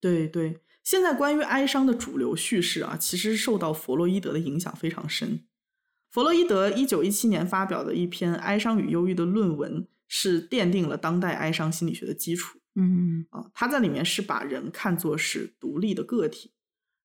[0.00, 5.44] 对对，现在关于哀伤的主流叙事啊，其实受到弗洛伊德的影响非常深。
[6.10, 12.58] 弗洛伊德一九一七年发表的一篇《哀伤与忧郁》的论文，是奠定了当代哀伤心理学的基础。
[12.76, 16.52] 嗯啊，他在里面是把人看作是独立的个体，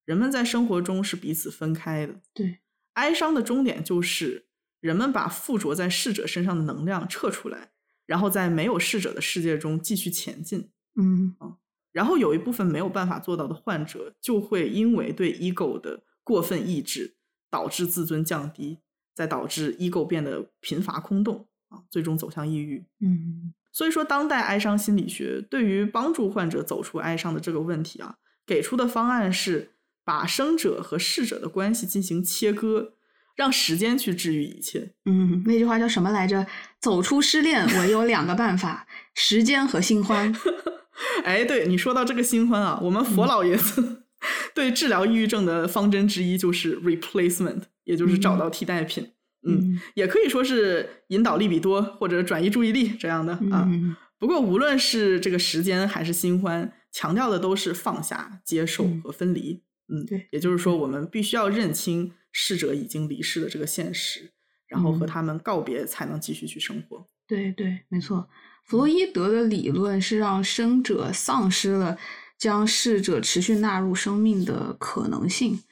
[0.06, 2.22] 人们在生活中是彼此分开的。
[2.34, 2.60] 对，
[2.94, 4.46] 哀伤的终点就是
[4.80, 7.73] 人们把附着在逝者身上的能量撤出来，
[8.06, 10.70] 然后在没有逝者的世界中继续前进。
[10.96, 11.58] 嗯啊
[11.92, 17.16] 然后有一部分没有办法做到的患者，就会因为对 ego 的过分抑制，
[17.52, 18.80] 导致自尊降低，
[19.14, 22.84] 再导致 ego 变得贫乏空洞啊，最终走向抑郁。
[23.00, 29.74] 嗯所以说，当代哀伤心理学对于帮助患者走出哀伤的这个问题啊，给出的方案是
[30.04, 32.96] 把生者和逝者的关系进行切割，
[33.36, 34.92] 让时间去治愈一切。
[35.06, 36.46] 嗯，那句话叫什么来着？
[36.80, 40.34] 走出失恋我有两个办法： 时间和新欢。
[41.24, 44.04] 哎，对你说到这个新欢啊，我们佛老爷子、
[44.54, 49.12] 对治疗抑郁症的方针之一就是 replacement，也就是找到替代品。
[49.46, 53.68] 嗯，也可以说是引导利比多或者转移注意力这样的啊。
[53.68, 59.62] 嗯不过无论是这个时间还是新欢，强调的都是放下、接受嗯和分离。
[59.90, 64.34] 嗯，对也就是说，我们必须要认清逝者已经离世的这个现实，
[64.68, 67.08] 然后和嗯他们告别，才能继续去生活。
[67.26, 68.28] 对对，没错。
[68.66, 71.98] 弗洛伊德的理论是让生者丧失了
[72.38, 75.64] 将逝者持续纳入生命的可能性。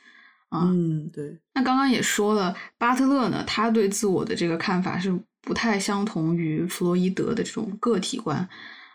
[0.50, 8.48] 啊，嗯，对，那刚刚也说了，巴特勒呢，他对自我的这个看法是不太相同于弗洛伊德的这种个体观。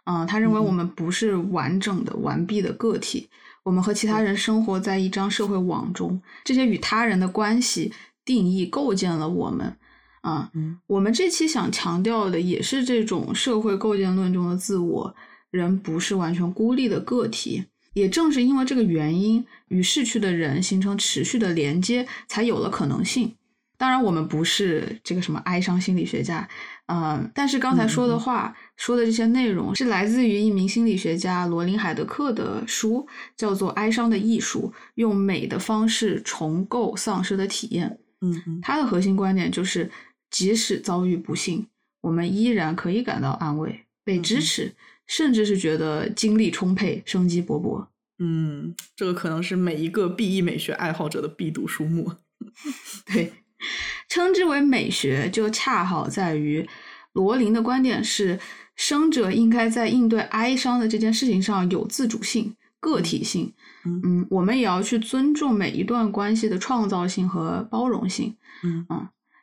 [0.05, 3.29] 啊、他认为嗯我们不是完整的、完璧的个体，
[3.67, 7.93] 我们和其他人生活在一张社会网中，这些与他人的关系
[8.25, 9.77] 定义构建了我们。
[10.21, 15.17] 啊，嗯我们这期想强调的也是这种社会构建论中的自我，
[15.51, 17.64] 人不是完全孤立的个体。
[17.95, 23.35] 也正是因为这个原因，与逝去的人形成持续的连接，才有了可能性。
[23.77, 26.49] 当然，我们不是这个什么哀伤心理学家，
[26.87, 33.07] 嗯，但是刚才说的话、说的这些内容是来自于一名心理学家罗琳海德克的书，
[33.37, 37.91] 叫做《哀伤的艺术：用美的方式重构丧失的体验》。
[38.20, 39.91] 嗯嗯他的核心观点就是，
[40.30, 41.66] 即使遭遇不幸，
[42.01, 44.74] 我们依然可以感到安慰、被支持，
[45.07, 47.84] 甚至是觉得精力充沛、生机勃勃。
[48.18, 52.12] 嗯，这个可能是每一个 B E 美学爱好者的必读书目。
[53.12, 53.32] 对，
[54.09, 56.69] 称之为美学，就恰好在于
[57.13, 58.39] 罗琳的观点是，
[58.75, 63.53] 生者应该在应对哀伤的这件事情上有自主性、个体性。
[63.85, 68.37] 嗯嗯，我们也要去尊重每一段关系的创造性和包容性。
[68.63, 68.87] 嗯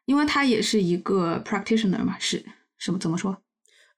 [0.05, 2.43] 因为他也是一个 practitioner 嘛，是
[2.77, 3.37] 什么怎么说？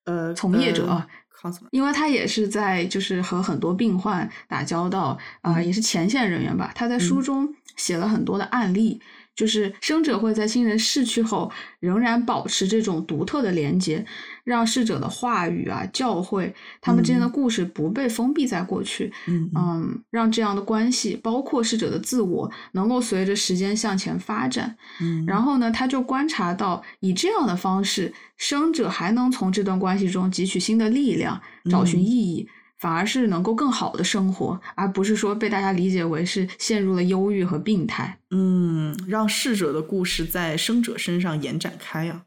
[0.04, 1.08] 呃，从业者啊
[1.44, 6.72] 呃因为他也是在就是和很多病患打交道啊、也是前线人员吧。
[6.76, 9.02] 他在书中写了很多的案例，
[9.36, 14.06] 就是生者会在亲人逝去后仍然保持这种独特的连接，
[14.44, 17.32] 让逝者的话语啊、教诲他们之间的嗯。
[17.32, 24.78] 故事不被封闭在过去，嗯让这样的关系，包括逝者的自我，能够随着时间向前发展。
[25.02, 32.04] 嗯，然后呢，他就观察到，以这样的方式，生者还能从这段关系中汲取新的力量，找寻嗯。
[32.04, 32.48] 意义，
[32.78, 38.20] 反而是能够更好的生活，而不是说被大家理解为是陷入了忧郁和病态。
[38.32, 42.24] 嗯，让逝者的故事在生者身上延展开呀、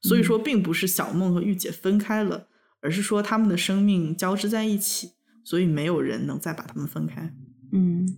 [0.00, 2.46] 所以说，并不是小梦和玉姐分开了，
[2.80, 5.12] 而是说他们的生命交织在一起，
[5.44, 7.32] 所以没有人能再把他们分开。
[7.72, 8.08] 嗯，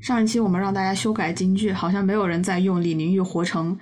[0.00, 3.76] 上一期我们让大家修改金句，好像没有人再用李玲玉活成，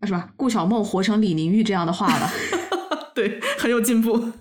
[0.00, 0.32] 啊是吧？
[0.36, 2.28] 顾小梦活成李宁玉这样的话了。
[3.14, 4.32] 对，很有进步。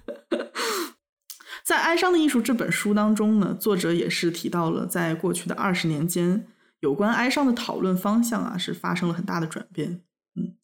[1.70, 6.48] 在《哀伤的艺术》这本书当中呢，作者也是提到了，在过去的二十年间，
[6.80, 10.02] 有关哀伤的讨论方向啊，是发生了很大的转变。
[10.36, 10.56] 嗯，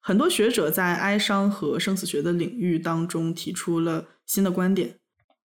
[0.00, 4.94] 很多学者在哀伤和生死学的领域当中提出了新的观点，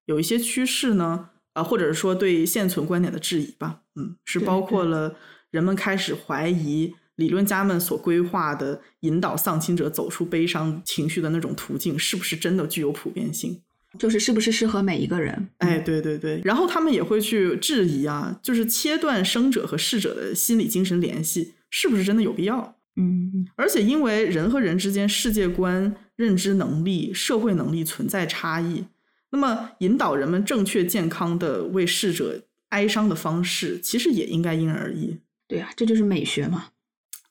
[0.05, 3.81] 有一些趋势呢，啊、或者是说对现存观点的质疑吧。
[3.97, 5.17] 嗯，是包括了
[5.51, 13.61] 人们开始怀疑理论家们所规划的引导丧亲者走出悲伤情绪的那种途径，是不是真的具有普遍性？
[13.97, 15.49] 就是是不是适合每一个人？
[15.57, 22.75] 哎，对对对，然后他们也会去质疑啊，就是切断生者和逝者的心理精神联系，是不是真的有必要？
[22.95, 28.83] 嗯而且因为人和人之间世界观、认知能力、社会能力存在差异，
[29.31, 35.17] 那么引导人们正确健康的为逝者哀伤的方式，其实也应该因人而异。
[35.47, 36.67] 对啊，这就是美学嘛。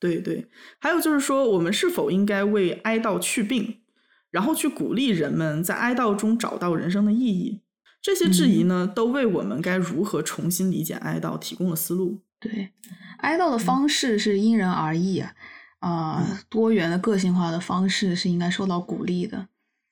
[0.01, 0.47] 对对，
[0.79, 3.79] 还有就是说，我们是否应该为哀悼去病，
[4.31, 7.61] 然后去鼓励人们在哀悼中找到人生的意义？
[8.01, 12.21] 这些质疑呢，都为我们该如何重新理解哀悼提供了思路。
[12.39, 12.71] 对，
[13.19, 15.35] 哀悼的方式是因人而异啊，
[15.81, 19.49] 啊、多元的个性化的方式是应该受到鼓励的。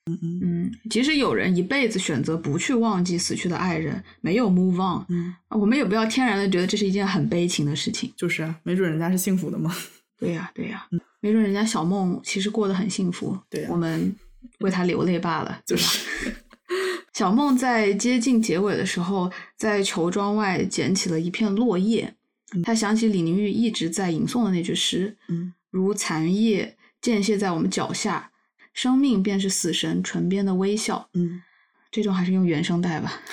[0.08, 8.12] 嗯嗯嗯，即使有人一辈子选择不去忘记死去的爱人，没有 move on，嗯，啊我们也不要天然的觉得这是一件很悲情的事情。
[8.16, 9.74] 就是啊，没准人家是幸福的嘛。
[10.16, 10.86] 对呀、对呀、
[11.20, 14.14] 没准人家小梦其实过得很幸福，对呀我们
[14.60, 15.60] 为他流泪罢了？
[15.66, 16.34] 就是，
[17.12, 22.14] 小梦在接近结尾的时候，在球庄外捡起了一片落叶。
[22.62, 28.30] 他想起李宁玉一直在吟诵的那句诗：“嗯如残叶渐泻在我们脚下，
[28.72, 31.08] 生命便是死神唇边的微笑。
[31.14, 31.42] 嗯，”
[31.90, 33.20] 这种还是用原声带吧。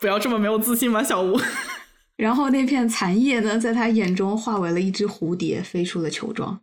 [0.00, 1.40] 不要这么没有自信嘛，小吴。
[2.16, 6.60] 然后那片残叶呢，在他眼中化为了一只蝴蝶，飞出了球庄。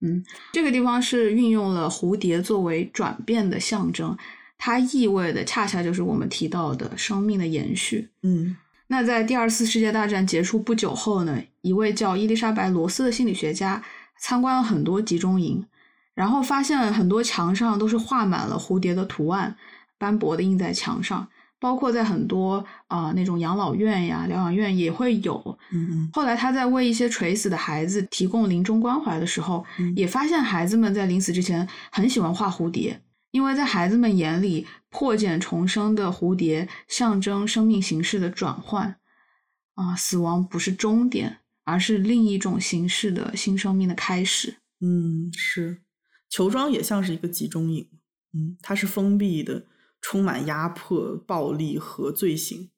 [0.00, 4.16] 嗯，这个地方是运用了蝴蝶作为转变的象征，
[4.56, 8.08] 它意味的恰恰就是我们提到的生命的延续。
[8.22, 8.56] 嗯
[8.90, 13.82] 那在第二次世界大战结束不久后呢，一位叫伊丽莎白·罗斯的心理学家
[14.18, 15.62] 参观了很多集中营，
[16.14, 19.54] 然后发现很多墙上都是画满了蝴蝶的图案，
[19.98, 21.28] 斑驳的印在墙上，
[21.60, 25.58] 包括在很多啊、呃那种养老院呀、疗养院也会有。
[25.72, 38.96] 嗯嗯后来他在为一些垂死的孩子提供临终关怀的时候，嗯也发现孩子们在临死之前很喜欢画蝴蝶，因为在孩子们眼里，破茧重生的蝴蝶象征生命形式的转换。
[39.74, 44.56] 啊，死亡不是终点，而是另一种形式的新生命的开始。
[44.80, 45.78] 嗯，是。
[46.28, 47.86] 球庄也像是一个集中营，
[48.34, 49.62] 嗯，它是封闭的，
[50.10, 52.70] 充满压迫、暴力和罪行。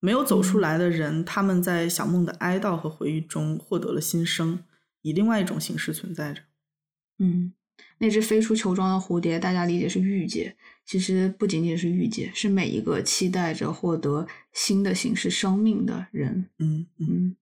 [0.00, 4.64] 没有走出来的人，他们在小梦的哀悼和回忆中获得了新生，
[5.02, 6.42] 以另外一种形式存在着。
[7.20, 7.52] 嗯，
[7.98, 16.50] 那只飞出球状的蝴蝶，大家理解是御姐，其实不仅仅是御姐，是每一个期待着获得新的形式生命的人。
[16.58, 17.36] 嗯嗯嗯，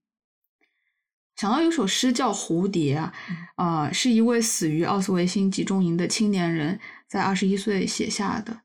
[1.37, 3.15] 想到有首诗叫《蝴蝶》啊，
[3.55, 6.79] 啊、是一位死于奥斯维辛集中营的青年人
[7.09, 8.61] 在二十一岁写下的。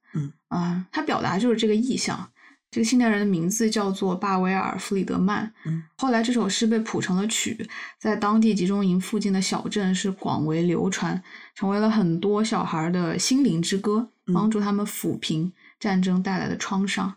[0.49, 2.29] 嗯啊、他表达就是这个意象。
[2.69, 5.51] 这个青年人的名字叫做巴维尔·弗里德曼。
[5.65, 7.67] 嗯，后来这首诗被谱成了曲，
[7.97, 11.23] 在当地集中营附近的小镇是广为流传，
[11.55, 17.15] 成为了很多小孩的心灵之歌，嗯帮助他们抚平战争带来的创伤。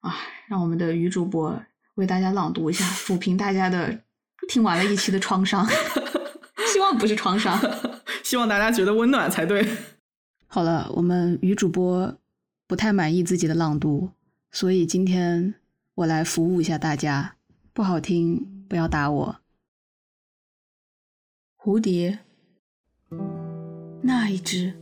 [0.00, 0.14] 啊，
[0.46, 1.60] 让我们的女主播
[1.96, 4.02] 为大家朗读一下，抚平大家的
[4.48, 5.66] 听完了一期的创伤，
[6.72, 7.58] 希望不是创伤。
[8.22, 9.66] 希望大家觉得温暖才对。
[10.46, 12.16] 好了，我们女主播
[12.68, 14.10] 不太满意自己的朗读，
[14.50, 15.54] 所以今天
[15.94, 17.36] 我来服务一下大家。
[17.72, 19.36] 不好听不要打我。
[21.56, 22.18] 蝴蝶，
[24.02, 24.72] 那一只，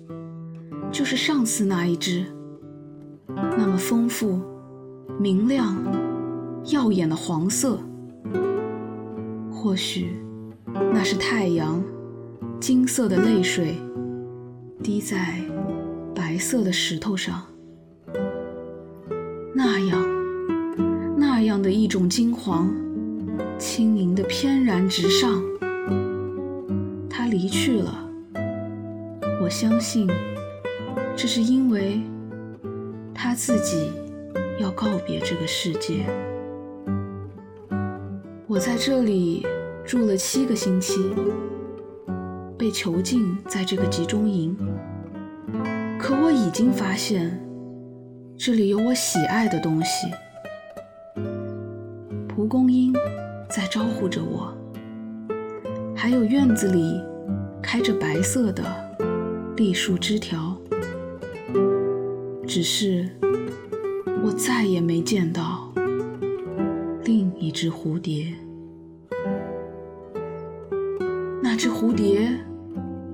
[0.91, 2.25] 就是上次那一只，
[3.27, 4.41] 那么丰富、
[5.21, 5.77] 明亮、
[6.73, 7.79] 耀眼的黄色。
[9.53, 10.23] 或许
[10.73, 11.85] 那是太阳
[12.61, 13.77] 金色的泪水
[14.83, 15.41] 滴在
[16.15, 17.45] 白色的石头上，
[19.57, 20.05] 那样
[21.17, 22.69] 那样的一种金黄，
[23.57, 25.41] 轻盈的翩然直上。
[27.09, 28.11] 他离去了，
[29.41, 30.11] 我相信
[31.15, 32.01] 这是因为
[33.15, 33.93] 他自己
[34.59, 36.05] 要告别这个世界。
[38.49, 39.47] 我在这里
[39.87, 41.01] 住了七个星期，
[42.59, 44.57] 被囚禁在这个集中营。
[45.97, 47.41] 可我已经发现，
[48.37, 50.09] 这里有我喜爱的东西。
[52.29, 52.93] 蒲公英
[53.49, 54.53] 在招呼着我，
[55.95, 57.01] 还有院子里
[57.63, 58.65] 开着白色的
[59.57, 60.57] 栗树枝条。
[62.47, 63.09] 只是
[64.23, 65.73] 我再也没见到
[67.05, 68.35] 另一只蝴蝶。
[71.41, 72.29] 那只蝴蝶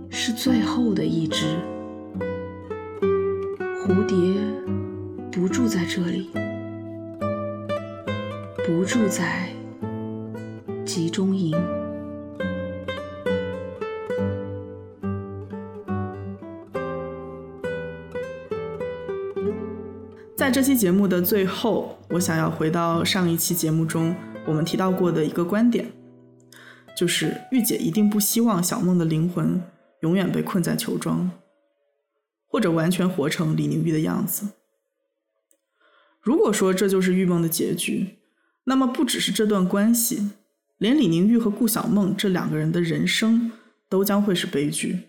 [0.08, 1.46] 是最后的一只。
[3.82, 4.16] 蝴蝶
[5.32, 6.28] 不住在这里，
[8.66, 9.48] 不住在
[10.84, 11.56] 集中营。
[20.36, 24.14] 在这期节目的最后，我想要回到上一期节目中
[24.46, 25.86] 我们提到过的一个观点，
[26.96, 29.62] 就是玉姐一定不希望小梦的灵魂
[30.00, 31.30] 永远被困在球庄，
[32.48, 34.48] 或者完全活成李宁玉的样子。
[36.20, 38.18] 如果说这就是玉梦的结局，
[38.64, 40.30] 那么不只是这段关系，
[40.78, 43.50] 连李宁玉和顾小梦这两个人的人生
[43.88, 45.00] 都将会是悲剧。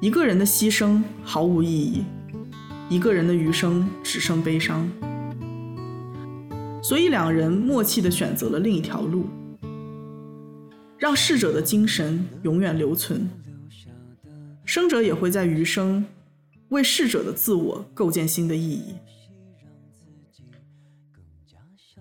[0.00, 2.02] 一个人的牺牲毫无意义。
[2.90, 4.86] 一个人的余生只剩悲伤，
[6.82, 9.26] 所以两人默契地选择了另一条路，
[10.98, 13.30] 让逝者的精神永远留存，
[14.66, 16.04] 生者也会在余生
[16.68, 18.94] 为逝者的自我构建新的意义。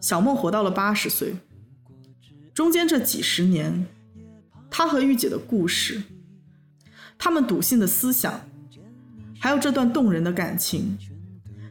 [0.01, 1.35] 小梦活到了八十岁，
[2.55, 3.85] 中间这几十年，
[4.69, 6.01] 她和玉姐的故事，
[7.19, 8.41] 他们笃信的思想。
[9.39, 10.97] 还有这段动人的感情，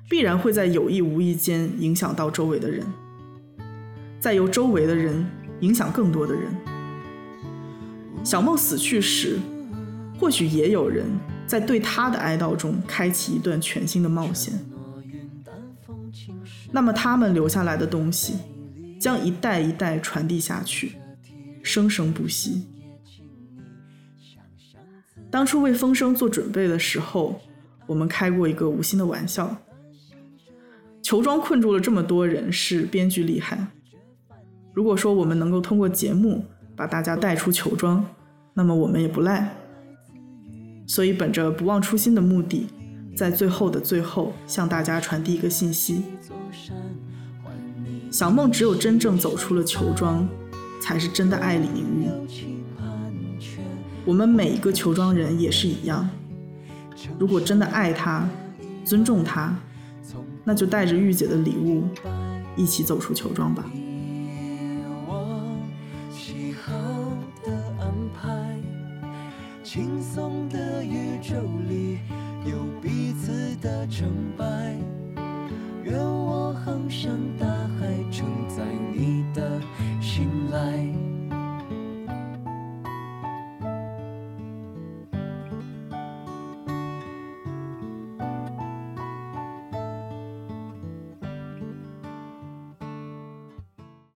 [0.09, 2.85] 必然会在有意无意间影响到周围的人，
[4.19, 5.25] 再由周围的人
[5.61, 6.53] 影响更多的人。
[8.25, 9.39] 小梦死去时，
[10.19, 11.07] 或许也有人
[11.47, 14.53] 在对她的哀悼中开启一段全新的冒险。
[16.71, 18.35] 那么他们留下来的东西，
[19.01, 20.97] 将一代一代传递下去，
[21.63, 22.67] 生生不息。
[25.31, 27.41] 当初为风声做准备的时候。
[27.87, 29.57] 我们开过一个无心的玩笑，
[31.03, 33.67] 球庄困住了这么多人，是编剧厉害。
[34.73, 36.45] 如果说我们能够通过节目
[36.77, 38.07] 把大家带出球庄，
[38.55, 39.57] 那么我们也不赖。
[40.87, 42.69] 所以，本着不忘初心的目的，
[43.21, 46.05] 在最后的最后，向大家传递一个信息：
[48.11, 50.27] 小梦只有真正走出了球庄，
[50.81, 52.09] 才是真的爱李宁玉。
[54.07, 56.09] 我们每一个球庄人也是一样。
[57.19, 58.27] 如果真的爱他、
[58.87, 59.55] 尊重他，
[60.43, 61.85] 那就带着玉姐的礼物，
[62.57, 63.71] 一起走出球庄吧。
[69.63, 71.10] 轻松的宇
[73.61, 74.45] 的成败
[75.85, 77.11] 愿我航向